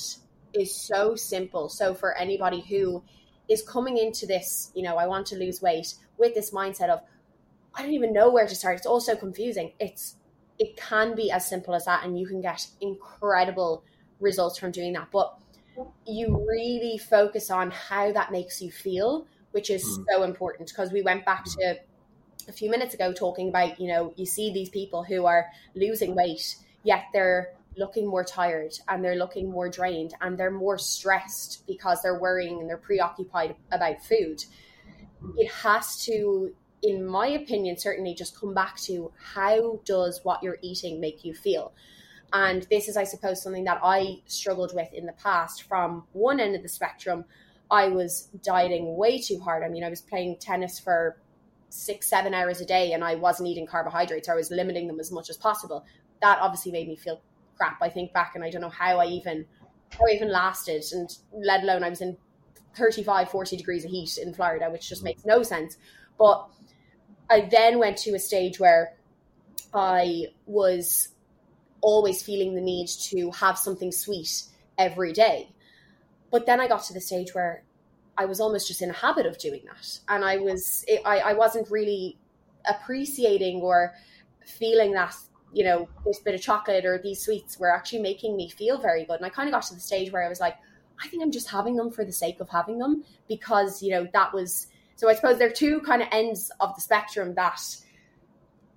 [0.52, 1.68] is so simple.
[1.68, 3.02] So for anybody who
[3.48, 7.00] is coming into this, you know, I want to lose weight with this mindset of
[7.74, 8.76] I don't even know where to start.
[8.76, 9.72] It's also confusing.
[9.80, 10.16] It's
[10.58, 13.82] it can be as simple as that, and you can get incredible
[14.20, 15.08] results from doing that.
[15.12, 15.36] But
[16.06, 20.04] you really focus on how that makes you feel, which is mm.
[20.10, 21.78] so important because we went back to
[22.48, 26.16] a few minutes ago talking about, you know, you see these people who are losing
[26.16, 31.64] weight, yet they're looking more tired and they're looking more drained and they're more stressed
[31.68, 34.44] because they're worrying and they're preoccupied about food.
[35.36, 40.58] It has to, in my opinion, certainly just come back to how does what you're
[40.62, 41.72] eating make you feel?
[42.32, 45.62] And this is, I suppose, something that I struggled with in the past.
[45.62, 47.24] From one end of the spectrum,
[47.70, 49.62] I was dieting way too hard.
[49.62, 51.16] I mean, I was playing tennis for
[51.68, 55.10] six, seven hours a day and I wasn't eating carbohydrates, I was limiting them as
[55.10, 55.84] much as possible.
[56.22, 57.20] That obviously made me feel
[57.56, 57.78] crap.
[57.82, 59.44] I think back and I don't know how I even
[59.90, 62.16] how I even lasted and let alone I was in
[62.76, 65.06] 35, 40 degrees of heat in Florida, which just mm.
[65.06, 65.76] makes no sense.
[66.18, 66.48] But
[67.30, 68.94] I then went to a stage where
[69.72, 71.08] I was
[71.80, 74.44] always feeling the need to have something sweet
[74.78, 75.50] every day.
[76.34, 77.62] But then I got to the stage where
[78.18, 80.00] I was almost just in a habit of doing that.
[80.08, 82.18] And I was, I, I wasn't really
[82.68, 83.94] appreciating or
[84.44, 85.14] feeling that,
[85.52, 89.04] you know, this bit of chocolate or these sweets were actually making me feel very
[89.04, 89.18] good.
[89.18, 90.56] And I kind of got to the stage where I was like,
[91.00, 94.08] I think I'm just having them for the sake of having them because, you know,
[94.12, 94.66] that was,
[94.96, 97.60] so I suppose there are two kind of ends of the spectrum that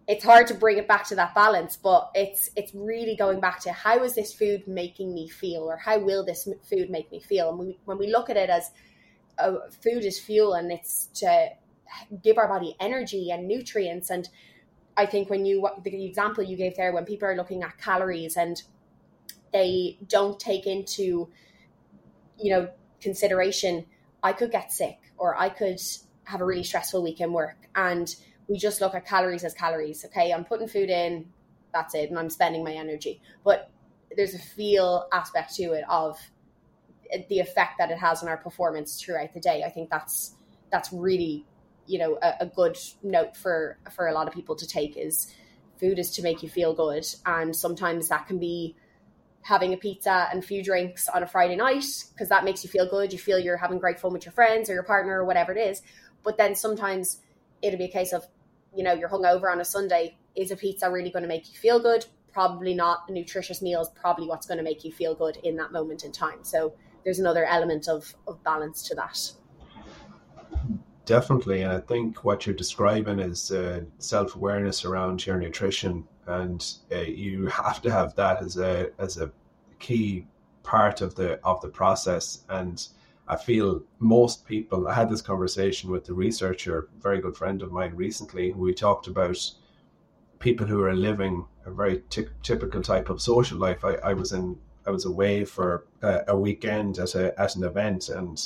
[0.07, 3.59] it's hard to bring it back to that balance but it's it's really going back
[3.59, 7.19] to how is this food making me feel or how will this food make me
[7.19, 7.49] feel?
[7.49, 8.71] And we, when we look at it as
[9.37, 11.49] uh, food is fuel and it's to
[12.23, 14.09] give our body energy and nutrients.
[14.09, 14.27] And
[14.95, 18.35] i think when you the example you gave there when people are looking at calories
[18.35, 18.63] and
[19.53, 21.29] they don't take into
[22.39, 22.67] you know
[22.99, 23.85] consideration
[24.23, 25.79] i could get sick or i could
[26.27, 27.55] have a really stressful week in work.
[27.73, 28.13] And
[28.47, 30.05] we just look at calories as calories.
[30.05, 31.27] Okay, I'm putting food in,
[31.73, 33.21] that's it, and I'm spending my energy.
[33.43, 33.69] But
[34.15, 36.17] there's a feel aspect to it of
[37.11, 39.63] eh, the effect that it has on our performance throughout the day.
[39.63, 40.35] I think that's
[40.71, 41.45] that's really
[41.85, 45.33] you know a, a good note for for a lot of people to take is
[45.79, 48.75] food is to make you feel good, and sometimes that can be
[49.41, 52.69] having a pizza and a few drinks on a Friday night because that makes you
[52.69, 53.13] feel good.
[53.13, 55.57] You feel you're having great fun with your friends or your partner or whatever it
[55.57, 55.81] is.
[56.21, 57.21] But then sometimes
[57.61, 58.25] it'll be a case of
[58.77, 61.57] you know, you're hungover on a Sunday, is a pizza really going to make you
[61.57, 62.05] feel good?
[62.31, 63.05] Probably not.
[63.09, 66.03] A nutritious meal is probably what's going to make you feel good in that moment
[66.03, 66.43] in time.
[66.43, 69.31] So there's another element of, of balance to that.
[71.05, 71.63] Definitely.
[71.63, 76.07] And I think what you're describing is uh, self awareness around your nutrition.
[76.27, 79.31] And uh, you have to have that as a, as a
[79.79, 80.27] key
[80.61, 82.43] part of the, of the process.
[82.49, 82.87] And
[83.27, 84.87] I feel most people.
[84.87, 88.53] I had this conversation with the researcher, very good friend of mine recently.
[88.53, 89.37] We talked about
[90.39, 93.83] people who are living a very t- typical type of social life.
[93.83, 97.63] I, I was in, I was away for a, a weekend at a at an
[97.63, 98.41] event, and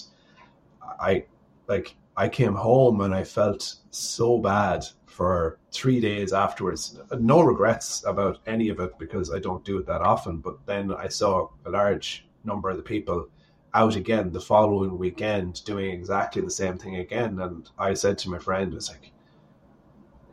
[0.99, 1.25] I
[1.67, 6.99] like I came home and I felt so bad for three days afterwards.
[7.19, 10.37] No regrets about any of it because I don't do it that often.
[10.37, 13.27] But then I saw a large number of the people
[13.73, 17.39] out again the following weekend doing exactly the same thing again.
[17.39, 19.11] And I said to my friend, "It's like,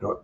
[0.01, 0.21] you know,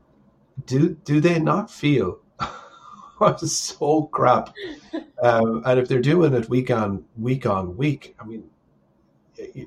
[0.66, 2.20] do do they not feel
[3.38, 4.55] so crap?
[5.22, 8.44] Um, and if they're doing it week on week on week, I mean,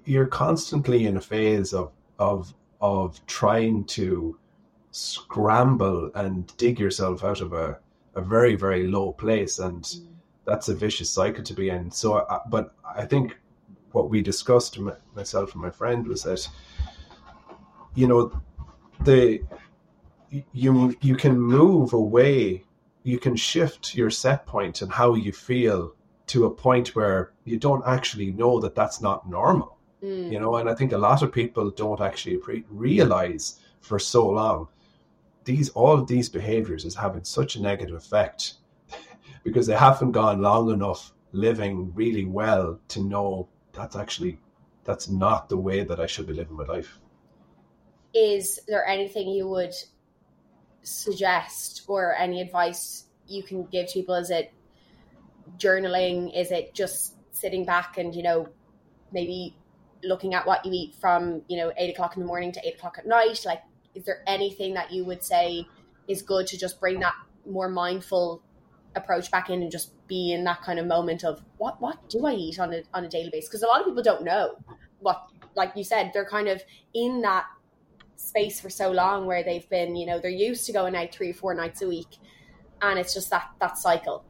[0.05, 4.37] you're constantly in a phase of of of trying to
[4.91, 7.79] scramble and dig yourself out of a,
[8.13, 10.16] a very very low place and mm
[10.47, 11.91] that's a vicious cycle to be in.
[11.91, 13.37] So, uh, but I think
[13.91, 14.79] what we discussed,
[15.15, 16.47] myself and my friend, was that
[17.93, 18.41] you know
[19.03, 19.41] the
[20.53, 22.63] you you can move away,
[23.03, 25.93] you can shift your set point and how you feel
[26.27, 29.77] to a point where you don't actually know that that's not normal.
[30.03, 30.31] Mm.
[30.31, 34.29] You know, and I think a lot of people don't actually pre- realize for so
[34.29, 34.67] long
[35.47, 38.55] these all of these behaviors is having such a negative effect
[39.43, 44.39] because they haven't gone long enough living really well to know that's actually
[44.83, 46.99] that's not the way that I should be living my life.
[48.13, 49.73] Is there anything you would
[50.81, 54.15] suggest or any advice you can give people?
[54.15, 54.53] Is it
[55.57, 56.35] journaling?
[56.35, 58.47] Is it just sitting back and, you know,
[59.11, 59.55] maybe
[60.03, 62.75] looking at what you eat from, you know, eight o'clock in the morning to eight
[62.75, 63.43] o'clock at night?
[63.45, 63.61] Like,
[63.93, 65.67] is there anything that you would say
[66.07, 67.13] is good to just bring that
[67.45, 68.41] more mindful
[68.97, 72.25] approach back in and just be in that kind of moment of what what do
[72.25, 73.49] I eat on a on a daily basis?
[73.49, 74.57] Because a lot of people don't know
[74.99, 76.61] what, like you said, they're kind of
[76.93, 77.45] in that
[78.15, 81.31] space for so long where they've been, you know, they're used to going out three
[81.31, 82.17] or four nights a week,
[82.81, 84.23] and it's just that that cycle.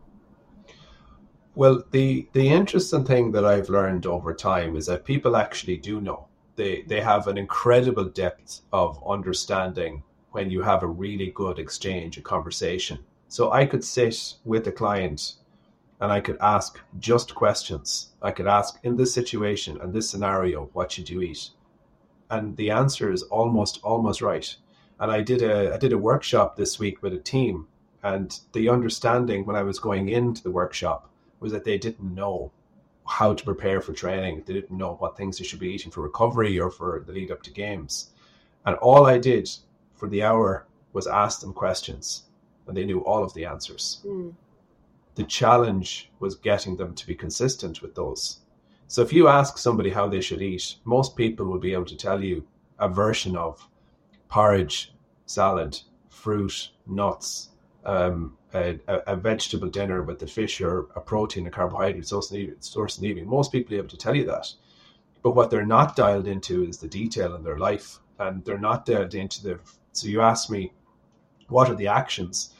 [1.56, 6.02] Well, the the interesting thing that I've learned over time is that people actually do
[6.02, 6.28] know.
[6.56, 12.18] They they have an incredible depth of understanding when you have a really good exchange,
[12.18, 13.00] a conversation
[13.30, 15.34] so I could sit with a client
[16.00, 18.12] and I could ask just questions.
[18.22, 21.50] I could ask, in this situation and this scenario, what should you eat?
[22.30, 24.56] And the answer is almost almost right.
[25.00, 27.68] And I did a I did a workshop this week with a team,
[28.04, 31.10] and the understanding when I was going into the workshop
[31.40, 32.52] was that they didn't know
[33.06, 34.44] how to prepare for training.
[34.46, 37.32] They didn't know what things they should be eating for recovery or for the lead
[37.32, 38.12] up to games.
[38.66, 39.50] And all I did
[39.96, 42.24] for the hour was ask them questions
[42.68, 44.02] and they knew all of the answers.
[44.06, 44.34] Mm.
[45.16, 48.40] The challenge was getting them to be consistent with those.
[48.88, 51.98] So if you ask somebody how they should eat, most people will be able to
[51.98, 52.46] tell you
[52.80, 53.68] a version of
[54.30, 54.94] porridge,
[55.26, 57.50] salad, fruit, nuts,
[57.86, 62.58] um, a, a, vegetable dinner with the fish or a protein, a carbohydrate source in
[62.62, 63.28] the evening.
[63.28, 64.48] Most people are able to tell you that.
[65.22, 68.00] But what they're not dialed into is the detail in their life.
[68.20, 69.60] And they're not dialed into the.
[69.92, 70.74] So you ask me,
[71.50, 72.54] what are the actions?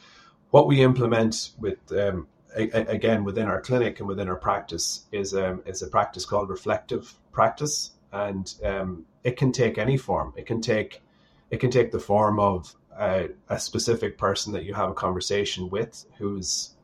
[0.50, 2.26] What we implement with, um,
[2.56, 6.48] a, again, within our clinic and within our practice is, um, is a practice called
[6.48, 7.92] reflective practice.
[8.12, 10.32] And um, it can take any form.
[10.36, 11.02] It can take
[11.50, 15.70] it can take the form of a, a specific person that you have a conversation
[15.70, 16.74] with who's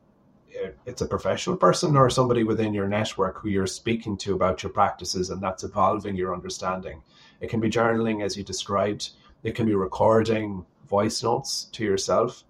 [0.63, 4.63] uh, it's a professional person or somebody within your network who you're speaking to about
[4.63, 7.01] your practices and that's evolving your understanding.
[7.41, 9.09] It can be journaling as you described.
[9.43, 12.44] It can be recording voice notes to yourself.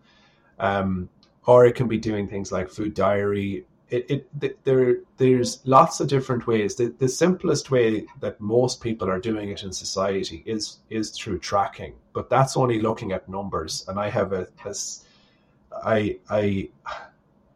[0.60, 1.10] Um,
[1.46, 6.08] or it can be doing things like food diary, it, it there there's lots of
[6.08, 6.76] different ways.
[6.76, 11.40] The, the simplest way that most people are doing it in society is is through
[11.40, 13.86] tracking, but that's only looking at numbers.
[13.88, 15.06] And I have a this,
[15.84, 16.70] I I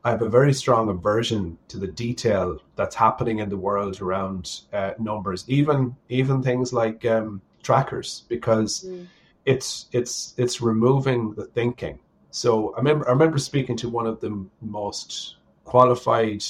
[0.04, 4.62] I have a very strong aversion to the detail that's happening in the world around
[4.72, 9.08] uh, numbers, even even things like um, trackers, because mm.
[9.46, 12.00] it's it's it's removing the thinking.
[12.32, 16.44] So I remember I remember speaking to one of the most qualified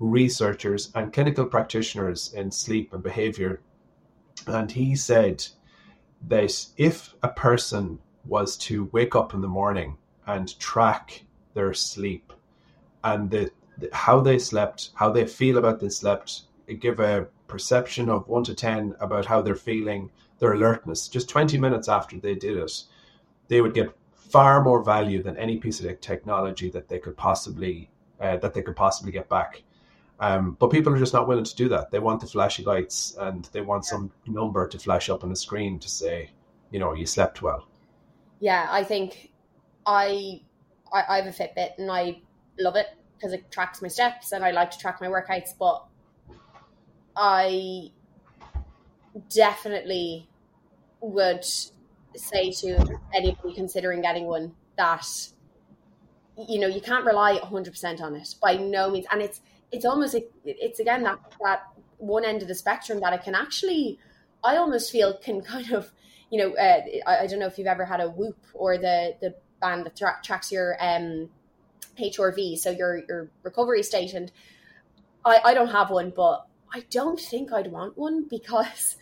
[0.00, 3.60] researchers and clinical practitioners in sleep and behavior.
[4.46, 5.46] And he said
[6.28, 11.24] that if a person was to wake up in the morning and track
[11.54, 12.32] their sleep
[13.04, 16.42] and the, the, how they slept, how they feel about they slept,
[16.80, 21.58] give a perception of one to 10 about how they're feeling, their alertness, just 20
[21.58, 22.84] minutes after they did it,
[23.48, 23.92] they would get
[24.30, 28.62] far more value than any piece of technology that they could possibly uh, that they
[28.62, 29.62] could possibly get back.
[30.20, 31.90] Um, but people are just not willing to do that.
[31.90, 35.36] They want the flashy lights and they want some number to flash up on the
[35.36, 36.30] screen to say,
[36.70, 37.66] you know, you slept well.
[38.38, 39.30] Yeah, I think
[39.86, 40.42] I
[40.92, 42.20] I, I have a Fitbit and I
[42.58, 45.50] love it because it tracks my steps and I like to track my workouts.
[45.58, 45.86] But
[47.16, 47.90] I
[49.34, 50.28] definitely
[51.00, 51.44] would
[52.14, 55.06] say to anybody considering getting one that
[56.48, 59.06] you know you can't rely 100% on it by no means.
[59.12, 59.40] And it's
[59.72, 61.62] it's almost it's again that that
[61.98, 63.98] one end of the spectrum that it can actually
[64.42, 65.92] i almost feel can kind of
[66.30, 69.16] you know uh, I, I, don't know if you've ever had a whoop or the
[69.20, 71.28] the band that tra- tracks your um
[71.98, 74.32] hrv so your your recovery state and
[75.24, 78.96] i i don't have one but i don't think i'd want one because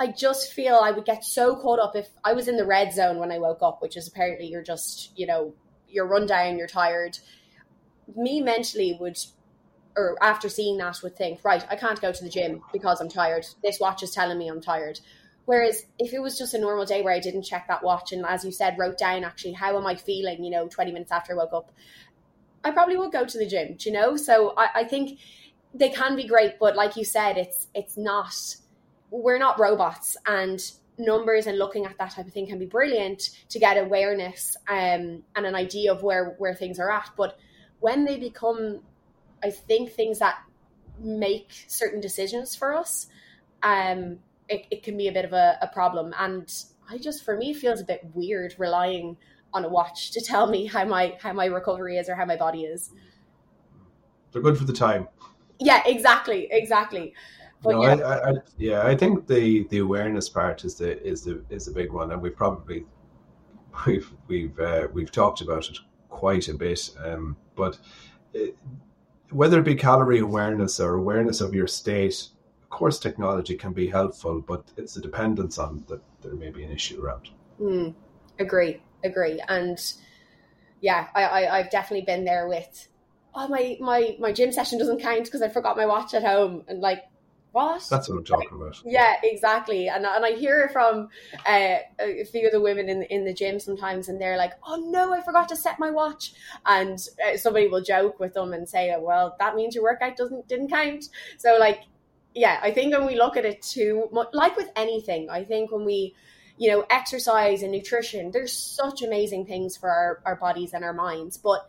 [0.00, 2.94] I just feel I would get so caught up if I was in the red
[2.94, 5.52] zone when I woke up, which is apparently you're just, you know,
[5.90, 7.18] you're run down, you're tired.
[8.16, 9.18] Me mentally would,
[9.94, 13.10] or after seeing that, would think, right, I can't go to the gym because I'm
[13.10, 13.46] tired.
[13.62, 15.00] This watch is telling me I'm tired.
[15.44, 18.24] Whereas if it was just a normal day where I didn't check that watch and,
[18.24, 21.34] as you said, wrote down actually how am I feeling, you know, 20 minutes after
[21.34, 21.72] I woke up,
[22.64, 24.16] I probably would go to the gym, do you know?
[24.16, 25.18] So I, I think
[25.74, 28.32] they can be great, but like you said, it's it's not
[29.10, 33.30] we're not robots and numbers and looking at that type of thing can be brilliant
[33.48, 37.10] to get awareness um, and an idea of where where things are at.
[37.16, 37.38] But
[37.80, 38.80] when they become
[39.42, 40.42] i think things that
[41.00, 43.08] make certain decisions for us
[43.62, 46.14] um, it, it can be a bit of a, a problem.
[46.18, 46.52] And
[46.88, 49.16] i just for me feels a bit weird relying
[49.52, 52.36] on a watch to tell me how my how my recovery is or how my
[52.36, 52.90] body is.
[54.32, 55.08] They're good for the time.
[55.58, 57.14] Yeah exactly exactly
[57.62, 57.94] but no, yeah.
[57.94, 61.72] I, I, yeah, I think the the awareness part is the is the is a
[61.72, 62.86] big one, and we've probably
[63.86, 66.90] we've we've uh, we've talked about it quite a bit.
[67.02, 67.78] Um, but
[68.32, 72.28] it, uh, whether it be calorie awareness or awareness of your state,
[72.62, 76.64] of course, technology can be helpful, but it's the dependence on that there may be
[76.64, 77.30] an issue around.
[77.60, 77.94] Mm,
[78.38, 79.78] agree, agree, and
[80.80, 82.88] yeah, I, I I've definitely been there with
[83.34, 86.64] oh my my my gym session doesn't count because I forgot my watch at home
[86.68, 87.04] and like
[87.52, 87.84] what?
[87.90, 88.80] That's what I'm talking about.
[88.84, 89.88] Yeah, exactly.
[89.88, 91.08] And and I hear it from
[91.46, 94.76] uh, a few of the women in in the gym sometimes, and they're like, "Oh
[94.76, 96.32] no, I forgot to set my watch,"
[96.64, 100.46] and uh, somebody will joke with them and say, "Well, that means your workout doesn't
[100.46, 101.82] didn't count." So like,
[102.34, 105.72] yeah, I think when we look at it too, much, like with anything, I think
[105.72, 106.14] when we
[106.56, 110.94] you know exercise and nutrition, there's such amazing things for our, our bodies and our
[110.94, 111.68] minds, but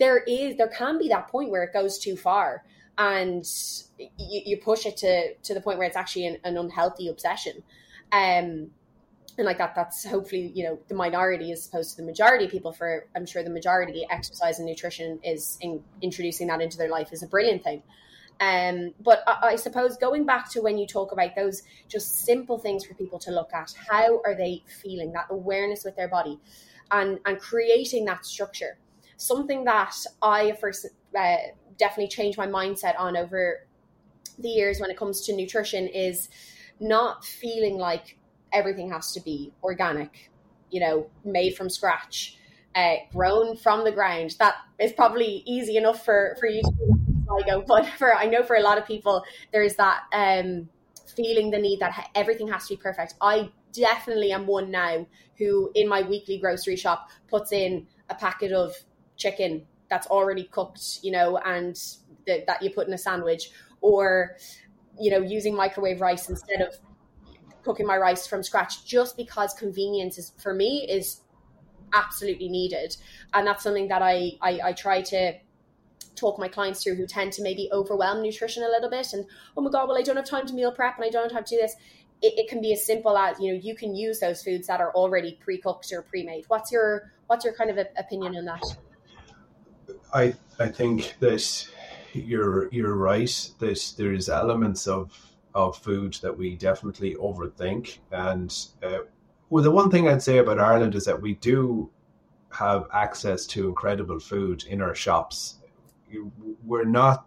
[0.00, 2.64] there is there can be that point where it goes too far
[2.98, 3.44] and
[3.98, 7.62] you, you push it to to the point where it's actually an, an unhealthy obsession.
[8.12, 8.70] Um,
[9.38, 12.50] and like that that's hopefully you know the minority as opposed to the majority of
[12.50, 16.90] people for i'm sure the majority exercise and nutrition is in, introducing that into their
[16.90, 17.82] life is a brilliant thing
[18.40, 22.58] um, but I, I, suppose going back to when you talk about those just simple
[22.58, 26.40] things for people to look at how are they feeling that awareness with their body
[26.90, 28.78] and and creating that structure
[29.16, 30.86] something that i first
[31.16, 31.36] uh,
[31.82, 33.66] definitely changed my mindset on over
[34.38, 36.28] the years when it comes to nutrition is
[36.78, 38.16] not feeling like
[38.52, 40.30] everything has to be organic,
[40.70, 42.36] you know, made from scratch,
[42.76, 44.36] uh, grown from the ground.
[44.38, 48.54] That is probably easy enough for for you to do, but for I know for
[48.54, 50.68] a lot of people, there's that um,
[51.16, 53.14] feeling the need that everything has to be perfect.
[53.20, 55.04] I definitely am one now
[55.36, 58.72] who, in my weekly grocery shop, puts in a packet of
[59.16, 61.78] chicken that's already cooked, you know, and
[62.24, 63.50] th- that you put in a sandwich,
[63.82, 64.36] or
[64.98, 66.74] you know, using microwave rice instead of
[67.62, 71.20] cooking my rice from scratch just because convenience is for me is
[71.92, 72.96] absolutely needed.
[73.34, 75.34] And that's something that I, I, I try to
[76.14, 79.24] talk my clients through who tend to maybe overwhelm nutrition a little bit and
[79.56, 81.44] oh my god well i don't have time to meal prep and i don't have
[81.44, 81.74] to do this.
[82.20, 84.80] It, it, can be as simple as you know you can use those foods that
[84.80, 86.44] are already pre-cooked or pre-made.
[86.48, 88.62] What's your what's your kind of opinion on that
[90.14, 91.68] i i think that
[92.12, 97.98] you're you're right that there's elements of of food that we definitely overthink.
[98.10, 99.00] And uh,
[99.50, 101.90] well, the one thing I'd say about Ireland is that we do
[102.50, 105.58] have access to incredible food in our shops.
[106.64, 107.26] We're not,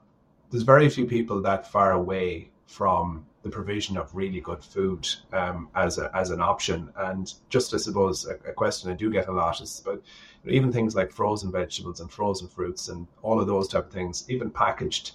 [0.51, 5.69] there's very few people that far away from the provision of really good food um,
[5.75, 6.91] as a, as an option.
[6.97, 10.01] And just I suppose a, a, question I do get a lot is about
[10.47, 14.25] even things like frozen vegetables and frozen fruits and all of those type of things,
[14.29, 15.11] even packaged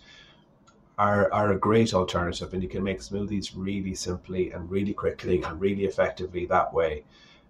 [0.98, 5.42] are, are a great alternative, and you can make smoothies really simply and really quickly
[5.42, 7.04] and really effectively that way.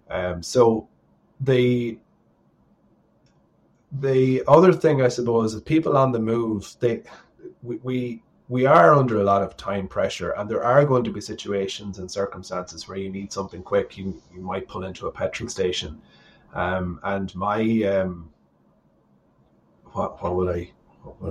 [0.09, 0.89] Um, so
[1.41, 1.99] the
[3.93, 7.03] the other thing I suppose is people on the move they
[7.63, 11.11] we, we we are under a lot of time pressure and there are going to
[11.11, 13.99] be situations and circumstances where you need something quick.
[13.99, 16.01] You you might pull into a petrol station
[16.55, 18.31] um, and my um,
[19.93, 20.73] what what would I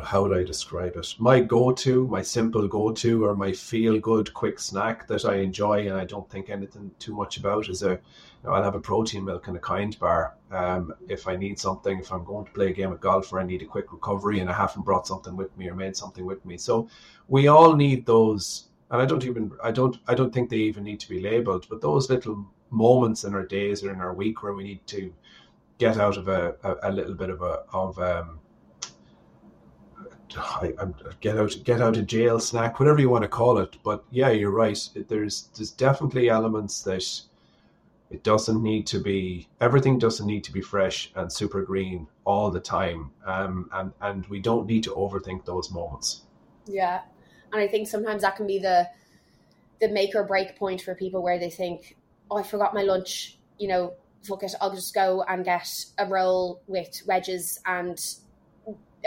[0.04, 1.16] how would I describe it?
[1.20, 6.06] My go-to, my simple go-to, or my feel-good quick snack that I enjoy and I
[6.06, 7.92] don't think anything too much about is a.
[7.92, 10.36] You know, I'll have a protein milk and a kind bar.
[10.50, 13.40] Um, if I need something, if I'm going to play a game of golf or
[13.42, 16.26] I need a quick recovery and I haven't brought something with me or made something
[16.26, 16.88] with me, so
[17.28, 18.70] we all need those.
[18.92, 21.68] And I don't even, I don't, I don't think they even need to be labeled,
[21.70, 25.14] but those little moments in our days or in our week where we need to
[25.78, 28.40] get out of a, a, a little bit of a of um,
[30.38, 30.74] I,
[31.22, 33.78] get out get out of jail snack, whatever you want to call it.
[33.84, 34.78] But yeah, you're right.
[35.08, 37.22] There's there's definitely elements that
[38.10, 42.52] it doesn't need to be everything doesn't need to be fresh and super green all
[42.52, 46.22] the time, um, and and we don't need to overthink those moments.
[46.66, 47.02] Yeah,
[47.52, 48.88] and I think sometimes that can be the
[49.80, 51.96] the make or break point for people where they think,
[52.30, 53.38] oh, I forgot my lunch.
[53.58, 58.00] You know, fuck it, I'll just go and get a roll with wedges and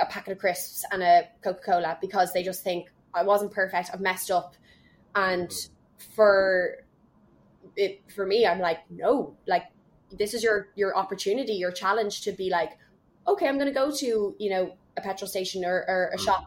[0.00, 3.90] a packet of crisps and a Coca Cola because they just think I wasn't perfect,
[3.92, 4.54] I've messed up,
[5.14, 5.52] and
[6.14, 6.78] for
[7.76, 9.64] it for me, I'm like, no, like
[10.10, 12.78] this is your your opportunity, your challenge to be like,
[13.26, 16.24] okay, I'm going to go to you know a petrol station or, or a mm.
[16.24, 16.44] shop,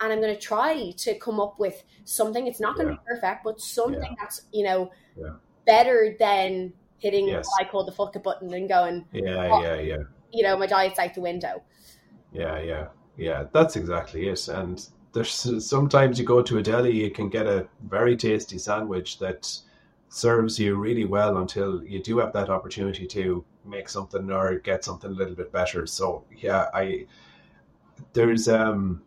[0.00, 2.46] and I'm going to try to come up with something.
[2.46, 2.98] It's not going to yeah.
[2.98, 4.14] be perfect, but something yeah.
[4.18, 5.34] that's you know yeah.
[5.68, 7.46] Better than hitting yes.
[7.46, 10.02] what I call the fuck it button and going, yeah, oh, yeah, yeah.
[10.32, 11.62] You know, my diet's out the window.
[12.32, 13.44] Yeah, yeah, yeah.
[13.52, 14.48] That's exactly it.
[14.48, 19.18] And there's sometimes you go to a deli, you can get a very tasty sandwich
[19.18, 19.56] that
[20.08, 24.82] serves you really well until you do have that opportunity to make something or get
[24.82, 25.86] something a little bit better.
[25.86, 27.06] So yeah, I
[28.14, 29.02] there's um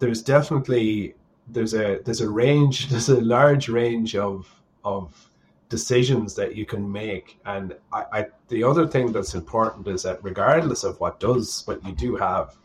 [0.00, 1.14] there's definitely
[1.48, 5.27] there's a there's a range there's a large range of of
[5.68, 7.38] decisions that you can make.
[7.44, 11.84] And I, I, the other thing that's important is that regardless of what does what
[11.84, 12.56] you do have,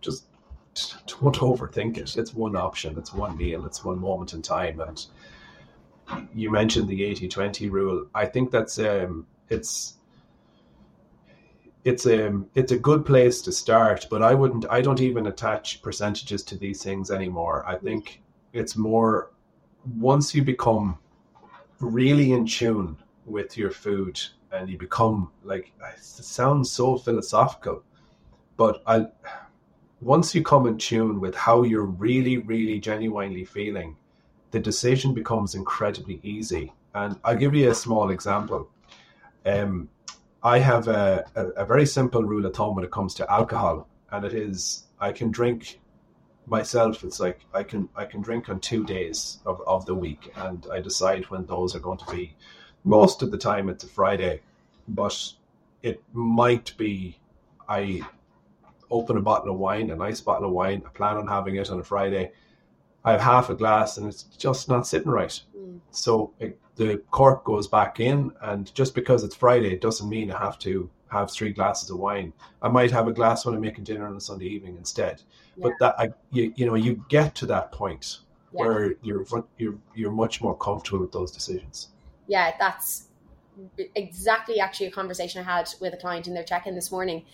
[0.00, 0.26] just
[1.06, 2.16] don't overthink it.
[2.16, 4.80] It's one option, it's one meal, it's one moment in time.
[4.80, 5.06] And
[6.34, 8.06] you mentioned the 80-20 rule.
[8.14, 9.94] I think that's um it's
[11.84, 15.26] it's a um, it's a good place to start, but I wouldn't I don't even
[15.26, 17.64] attach percentages to these things anymore.
[17.66, 18.22] I think
[18.52, 19.30] it's more
[19.96, 20.98] once you become
[21.80, 24.20] really in tune with your food
[24.52, 27.82] and you become like it sounds so philosophical
[28.56, 29.06] but i
[30.00, 33.96] once you come in tune with how you're really really genuinely feeling
[34.50, 36.72] the decision becomes incredibly easy.
[36.94, 38.68] And i'll give you a small example.
[39.44, 39.88] Um,
[40.42, 43.88] I have a, a, a very simple rule of thumb when it comes to alcohol,
[44.10, 45.80] and it is I can drink
[46.50, 47.04] myself.
[47.04, 50.66] It's like I can I can drink on two days of, of the week, and
[50.72, 52.36] I decide when those are going to be.
[52.84, 54.40] Most of the time, it's a Friday,
[54.86, 55.32] but
[55.82, 57.18] it might be
[57.68, 58.02] I
[58.90, 60.82] open a bottle of wine, a nice bottle of wine.
[60.86, 62.32] I plan on having it on a Friday.
[63.04, 65.40] I have half a glass, and it's just not sitting right.
[65.56, 65.80] Mm.
[65.90, 70.30] So it, the cork goes back in, and just because it's Friday, it doesn't mean
[70.30, 72.32] I have to have three glasses of wine.
[72.62, 75.22] I might have a glass when I'm making dinner on a Sunday evening instead.
[75.56, 78.18] But that I, you, you know, you get to that point
[78.52, 78.64] Yeah.
[78.64, 79.24] where you're
[79.58, 81.88] you're you're much more comfortable with those decisions.
[82.28, 83.04] yeah, that's
[83.94, 87.24] exactly actually a conversation I had with a client in their check-in this morning.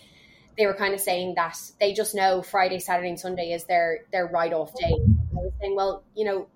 [0.57, 4.05] They were kind of saying that they just know Friday, Saturday, and Sunday is their
[4.11, 4.93] their write-off day.
[4.93, 6.47] I was saying, well, you know,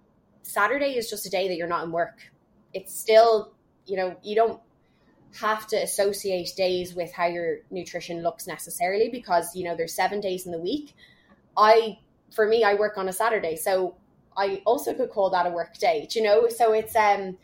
[0.42, 2.18] Saturday is just a day that you're not in work.
[2.74, 3.52] It's still,
[3.86, 4.62] you know, you don't
[5.36, 10.20] have to associate days with how your nutrition looks necessarily because you know there's seven
[10.22, 10.96] days in the week.
[11.58, 12.00] I,
[12.32, 13.98] for me, I work on a Saturday, so
[14.38, 16.08] I also could call that a work day.
[16.12, 17.38] You know, so it's um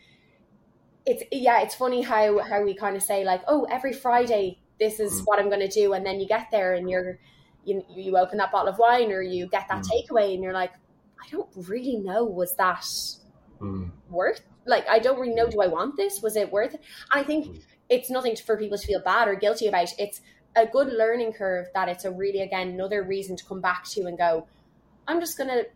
[1.04, 5.00] it's yeah, it's funny how how we kind of say like, oh, every Friday this
[5.00, 5.24] is Mm.
[5.24, 7.18] what I'm going to do, and then you get there and you're
[7.64, 9.90] you you open that bottle of wine or you get that Mm.
[9.90, 12.84] takeaway and you're like, I don't really know was that
[13.60, 13.90] Mm.
[14.08, 16.80] worth like I don't really know do I want this was it worth it
[17.12, 17.62] I think Mm.
[17.88, 20.20] It's nothing for people to feel bad or guilty about it's
[20.56, 24.06] a good learning curve that it's a really again another reason to come back to
[24.06, 24.46] and go
[25.08, 25.66] I'm just going to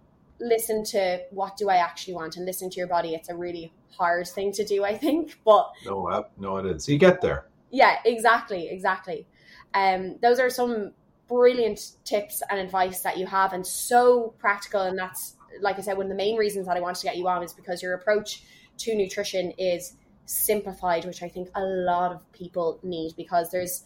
[0.40, 3.72] listen to what do I actually want and listen to your body it's a really
[3.96, 6.88] hard thing to do I think but No, no, it is.
[6.88, 7.46] You get there.
[7.70, 9.26] yeah exactly exactly
[9.74, 10.92] um those are some
[11.28, 15.96] brilliant tips and advice that you have and so practical and that's like i said
[15.96, 17.94] one of the main reasons that i wanted to get you on is because your
[17.94, 18.42] approach
[18.78, 19.92] to nutrition is
[20.31, 23.85] simplified which i think a lot of people need because there's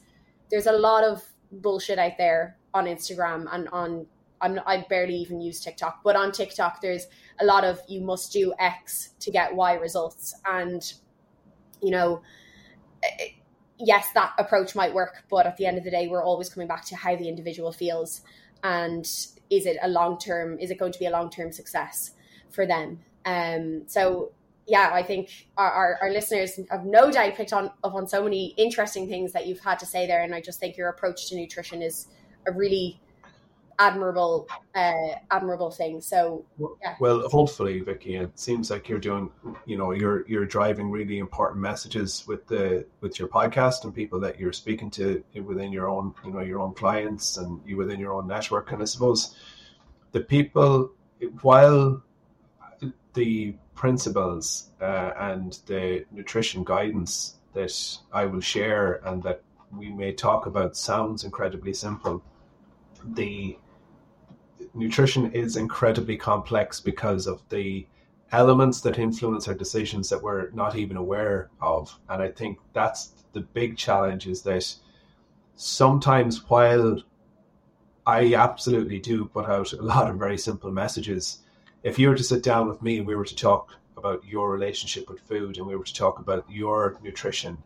[0.50, 4.06] there's a lot of bullshit out there on instagram and on
[4.40, 7.06] I'm, I barely even use TikTok, but on TikTok, there's
[7.40, 10.34] a lot of you must do X to get Y results.
[10.44, 10.82] And,
[11.80, 12.20] you know,
[13.02, 13.28] eh,
[13.78, 16.68] yes, that approach might work, but at the end of the day, we're always coming
[16.68, 18.20] back to how the individual feels
[18.62, 19.04] and
[19.50, 22.12] is it a long term, is it going to be a long term success
[22.50, 23.00] for them?
[23.24, 24.32] Um, so,
[24.66, 28.24] yeah, I think our, our, our listeners have no doubt picked on up on so
[28.24, 30.22] many interesting things that you've had to say there.
[30.22, 32.08] And I just think your approach to nutrition is
[32.46, 33.00] a really
[33.78, 36.00] admirable, uh, admirable thing.
[36.00, 36.94] So, Yeah.
[36.98, 39.30] Well, hopefully, Vicky, it seems like you're doing.
[39.66, 44.20] You know, you're you're driving really important messages with the with your podcast and people
[44.20, 48.00] that you're speaking to within your own, you know, your own clients and you within
[48.00, 48.72] your own network.
[48.72, 49.36] And I suppose
[50.12, 50.92] the people,
[51.42, 52.02] while
[53.14, 59.42] the principles uh, and the nutrition guidance that I will share and that
[59.76, 62.22] we may talk about sounds incredibly simple.
[63.04, 63.58] The
[64.74, 67.86] nutrition is incredibly complex because of the
[68.32, 71.98] elements that influence our decisions that we're not even aware of.
[72.08, 74.74] And I think that's the big challenge is that
[75.54, 77.00] sometimes while
[78.06, 81.43] I absolutely do put out a lot of very simple messages,
[81.84, 84.50] if you were to sit down with me and we were to talk about your
[84.50, 87.58] relationship with food and we were to talk about your nutrition,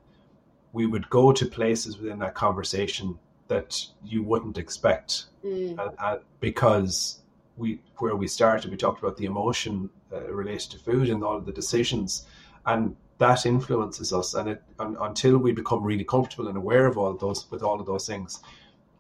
[0.72, 5.26] we would go to places within that conversation that you wouldn't expect.
[5.44, 7.20] Mm, and, and because
[7.56, 11.36] we where we started we talked about the emotion uh, related to food and all
[11.36, 12.26] of the decisions
[12.66, 14.34] and that influences us.
[14.34, 17.62] And it and, until we become really comfortable and aware of all of those with
[17.62, 18.40] all of those things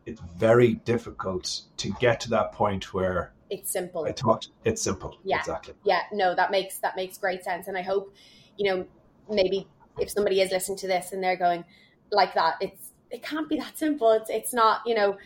[0.06, 4.04] it's very difficult to get to that point where it's simple.
[4.04, 5.18] I talked it's simple.
[5.24, 5.38] Yeah.
[5.38, 5.74] exactly.
[5.84, 6.02] Yeah.
[6.12, 7.68] No that makes that makes great sense.
[7.68, 8.14] And i hope
[8.56, 8.86] you know
[9.30, 9.66] maybe
[9.98, 11.64] if somebody is listening to this and they're going
[12.10, 14.12] like that it's it can't be that simple.
[14.12, 15.16] It's it's not you know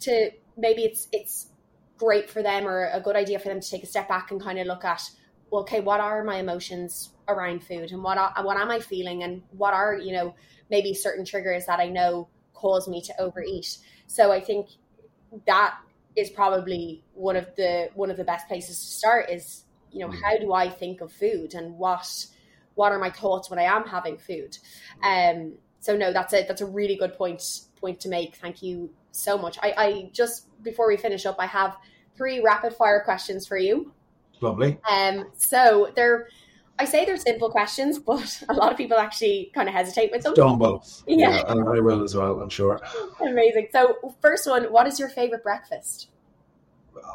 [0.00, 1.48] to maybe it's it's
[1.98, 4.40] great for them or a good idea for them to take a step back and
[4.40, 5.02] kind of look at
[5.50, 9.22] well, okay what are my emotions around food and what are, what am i feeling
[9.22, 10.34] and what are you know
[10.70, 13.78] maybe certain triggers that i know cause me to overeat.
[14.06, 14.68] So i think
[15.46, 15.76] that
[16.16, 20.08] is probably one of the one of the best places to start is you know
[20.08, 20.22] Mm.
[20.22, 22.26] how do i think of food and what
[22.74, 24.58] what are my thoughts when i am having food?
[25.02, 27.42] Um so no that's a that's a really good point
[27.80, 28.36] point to make.
[28.36, 29.58] Thank you so much.
[29.62, 31.76] I i just before we finish up i have
[32.16, 33.92] three rapid fire questions for you.
[34.40, 34.78] Lovely.
[34.90, 36.28] Um so they're
[36.78, 40.22] i say they're simple questions but a lot of people actually kind of hesitate with
[40.22, 41.42] them Dumble Yeah.
[41.48, 42.80] and I will as well I'm sure
[43.20, 46.08] amazing so first one what is your favorite breakfast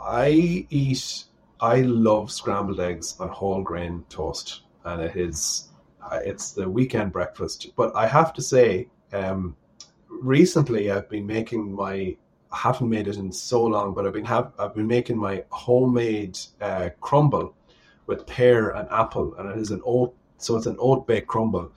[0.01, 1.26] I eat.
[1.59, 5.70] I love scrambled eggs on whole grain toast, and it is
[6.14, 7.72] it's the weekend breakfast.
[7.76, 9.55] But I have to say, um,
[10.09, 12.16] recently I've been making my.
[12.53, 15.43] I haven't made it in so long, but I've been have I've been making my
[15.51, 17.55] homemade uh, crumble
[18.12, 20.14] with pear and apple, and it is an oat.
[20.38, 21.72] So it's an oat baked crumble.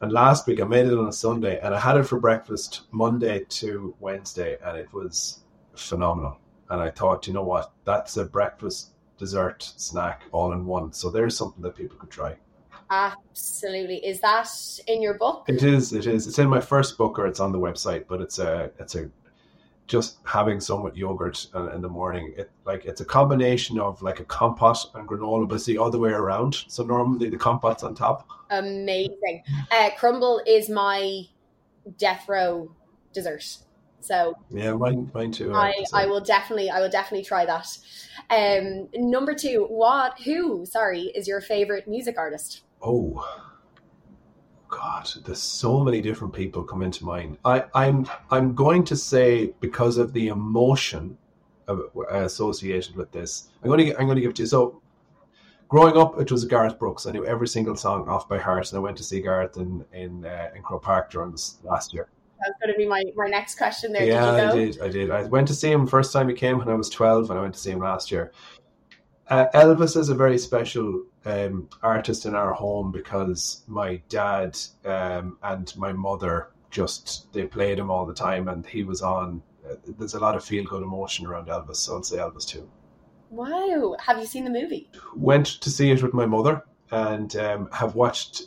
[0.00, 2.82] And last week I made it on a Sunday, and I had it for breakfast
[2.92, 5.40] Monday to Wednesday, and it was
[5.74, 6.38] phenomenal.
[6.70, 10.94] And I thought, you know what, that's a breakfast dessert snack all in one.
[10.94, 12.36] So there's something that people could try.
[12.90, 13.96] Absolutely.
[13.96, 14.48] Is that
[14.86, 15.44] in your book?
[15.46, 15.92] It is.
[15.92, 16.26] It is.
[16.26, 18.06] It's in my first book, or it's on the website.
[18.08, 18.70] But it's a.
[18.78, 19.10] It's a.
[19.86, 24.18] Just having some with yogurt in the morning, it like it's a combination of like
[24.18, 26.64] a compote and granola, but it's the other way around.
[26.66, 28.28] So normally the compote's on top.
[28.50, 29.42] Amazing.
[29.70, 31.22] Uh, crumble is my
[31.98, 32.74] death row
[33.12, 33.58] dessert.
[34.00, 35.52] So yeah, mine, mine too.
[35.54, 37.66] I, I will definitely, I will definitely try that.
[38.30, 42.62] Um, number two, what, who, sorry, is your favorite music artist?
[42.82, 43.24] Oh,
[44.68, 47.38] God, there's so many different people come into mind.
[47.44, 51.16] I, I'm, I'm going to say because of the emotion
[52.10, 54.48] associated with this, I'm going to, I'm going to give it to you.
[54.48, 54.82] So,
[55.68, 57.06] growing up, it was Garth Brooks.
[57.06, 59.84] I knew every single song off by heart, and I went to see Garth in
[59.92, 62.08] in, uh, in Croke Park during this last year.
[62.40, 64.04] That's going to be my, my next question there.
[64.04, 64.80] Yeah, did I did.
[64.82, 65.10] I did.
[65.10, 67.42] I went to see him first time he came when I was 12, and I
[67.42, 68.32] went to see him last year.
[69.28, 75.36] Uh, Elvis is a very special um, artist in our home because my dad um,
[75.42, 79.42] and my mother just they played him all the time, and he was on.
[79.68, 82.68] Uh, there's a lot of feel good emotion around Elvis, so I'll say Elvis too.
[83.30, 83.96] Wow!
[84.00, 84.88] Have you seen the movie?
[85.14, 88.44] Went to see it with my mother, and um, have watched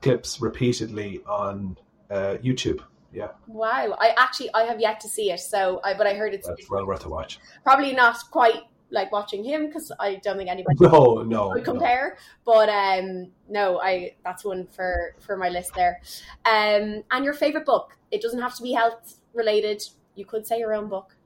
[0.00, 1.76] clips repeatedly on
[2.10, 2.80] uh, YouTube
[3.12, 3.28] yeah.
[3.46, 3.96] Wow.
[4.00, 6.70] I actually I have yet to see it, so I but I heard it's, it's
[6.70, 7.38] well worth a watch.
[7.62, 8.62] Probably not quite
[8.92, 12.16] like watching him because I don't think anybody no no would compare.
[12.46, 12.54] No.
[12.54, 16.00] But um, no, I that's one for for my list there.
[16.44, 17.96] Um, and your favorite book?
[18.10, 19.82] It doesn't have to be health related.
[20.14, 21.16] You could say your own book.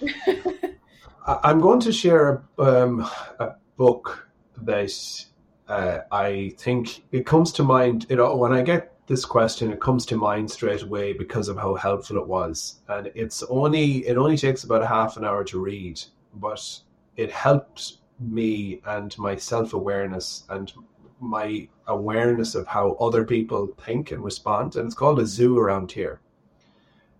[1.26, 3.06] I'm going to share um,
[3.38, 4.28] a book
[4.62, 5.26] that
[5.68, 8.06] uh, I think it comes to mind.
[8.08, 11.56] You know, when I get this question, it comes to mind straight away because of
[11.56, 12.76] how helpful it was.
[12.88, 16.00] And it's only it only takes about a half an hour to read,
[16.34, 16.80] but
[17.18, 20.72] it helped me and my self awareness and
[21.20, 24.76] my awareness of how other people think and respond.
[24.76, 26.20] And it's called a zoo around here,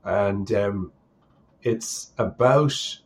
[0.04, 0.92] and um,
[1.62, 3.00] it's about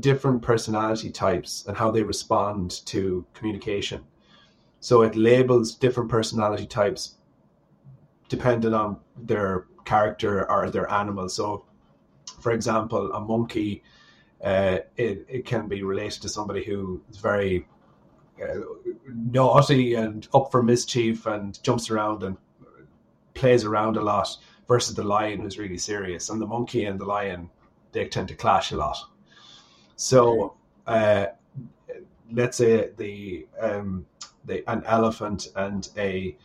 [0.00, 4.02] different personality types and how they respond to communication.
[4.80, 7.14] So it labels different personality types
[8.28, 11.28] depending on their character or their animal.
[11.28, 11.64] So,
[12.40, 13.84] for example, a monkey,
[14.42, 17.66] uh, it, it can be related to somebody who is very
[18.42, 18.60] uh,
[19.06, 22.36] naughty and up for mischief and jumps around and
[23.34, 24.36] plays around a lot
[24.68, 26.30] versus the lion who's really serious.
[26.30, 27.50] And the monkey and the lion,
[27.92, 28.98] they tend to clash a lot.
[29.96, 30.54] So,
[30.86, 31.26] uh,
[32.32, 34.06] let's say the, um,
[34.44, 36.36] the an elephant and a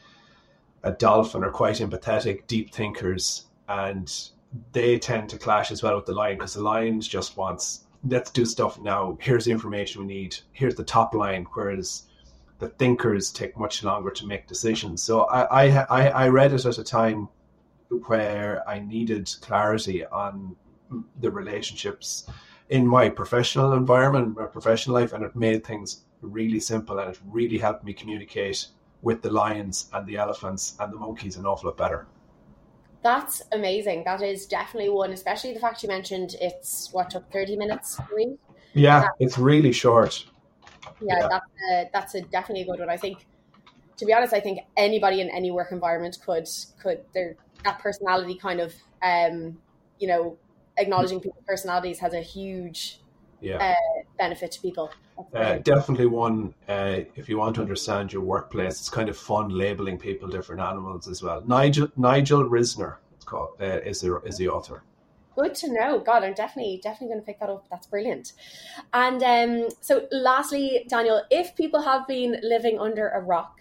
[0.83, 4.29] a dolphin are quite empathetic, deep thinkers, and
[4.71, 8.31] they tend to clash as well with the lion because the lion just wants let's
[8.31, 9.17] do stuff now.
[9.19, 10.37] Here's the information we need.
[10.53, 11.45] Here's the top line.
[11.53, 12.03] Whereas
[12.59, 15.03] the thinkers take much longer to make decisions.
[15.03, 17.27] So I I, I read it at a time
[18.07, 20.55] where I needed clarity on
[21.19, 22.27] the relationships
[22.69, 27.19] in my professional environment, my professional life, and it made things really simple and it
[27.25, 28.67] really helped me communicate
[29.01, 32.07] with the lions and the elephants and the monkeys an awful lot better.
[33.01, 34.03] That's amazing.
[34.03, 38.37] That is definitely one, especially the fact you mentioned it's what took 30 minutes read.
[38.73, 40.25] Yeah, it's really short.
[41.01, 42.89] Yeah, yeah, that's a, that's a definitely a good one.
[42.89, 43.25] I think,
[43.97, 46.47] to be honest, I think anybody in any work environment could
[46.81, 49.57] could their that personality kind of um,
[49.97, 50.37] you know
[50.77, 53.01] acknowledging people's personalities has a huge
[53.41, 53.57] yeah.
[53.57, 54.91] uh, benefit to people.
[55.33, 56.53] Uh, definitely one.
[56.67, 60.61] Uh, if you want to understand your workplace, it's kind of fun labeling people different
[60.61, 61.41] animals as well.
[61.47, 64.83] Nigel Nigel Risner, it's called, uh, is the is the author.
[65.35, 65.99] Good to know.
[65.99, 67.65] God, I'm definitely definitely going to pick that up.
[67.71, 68.33] That's brilliant.
[68.93, 73.59] And um, so, lastly, Daniel, if people have been living under a rock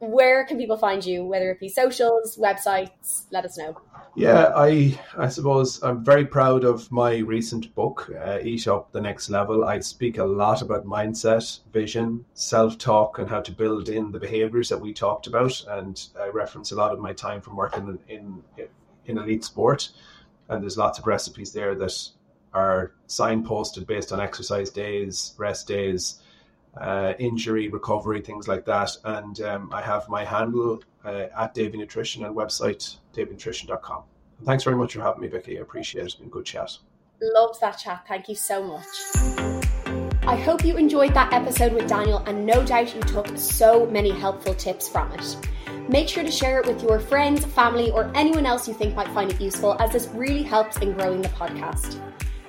[0.00, 3.26] where can people find you, whether it be socials, websites?
[3.30, 3.76] Let us know.
[4.16, 9.00] Yeah, I I suppose I'm very proud of my recent book, uh, Eat Up the
[9.00, 9.64] Next Level.
[9.64, 14.18] I speak a lot about mindset, vision, self talk, and how to build in the
[14.18, 15.64] behaviors that we talked about.
[15.68, 18.68] And I reference a lot of my time from working in in,
[19.06, 19.90] in elite sport,
[20.48, 22.08] and there's lots of recipes there that
[22.52, 26.20] are signposted based on exercise days, rest days
[26.76, 28.96] uh, injury recovery, things like that.
[29.04, 34.02] And um, I have my handle uh, at Davey Nutrition and website daveynutrition.com.
[34.44, 35.58] Thanks very much for having me, Vicky.
[35.58, 36.04] I appreciate it.
[36.06, 36.78] It's been a good chat.
[37.20, 38.04] Loved that chat.
[38.08, 38.86] Thank you so much.
[40.26, 44.10] I hope you enjoyed that episode with Daniel and no doubt you took so many
[44.10, 45.36] helpful tips from it.
[45.88, 49.08] Make sure to share it with your friends, family, or anyone else you think might
[49.08, 52.00] find it useful, as this really helps in growing the podcast.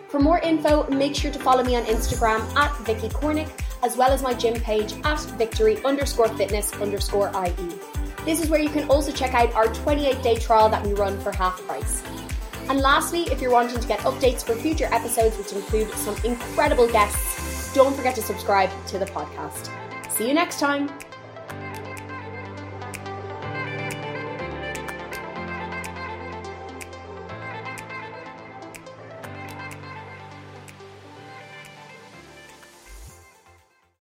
[0.09, 3.49] For more info, make sure to follow me on Instagram at Vicky Cornick,
[3.83, 8.00] as well as my gym page at victory underscore fitness underscore IE.
[8.25, 11.19] This is where you can also check out our 28 day trial that we run
[11.21, 12.03] for half price.
[12.69, 16.87] And lastly, if you're wanting to get updates for future episodes, which include some incredible
[16.87, 19.71] guests, don't forget to subscribe to the podcast.
[20.11, 20.89] See you next time.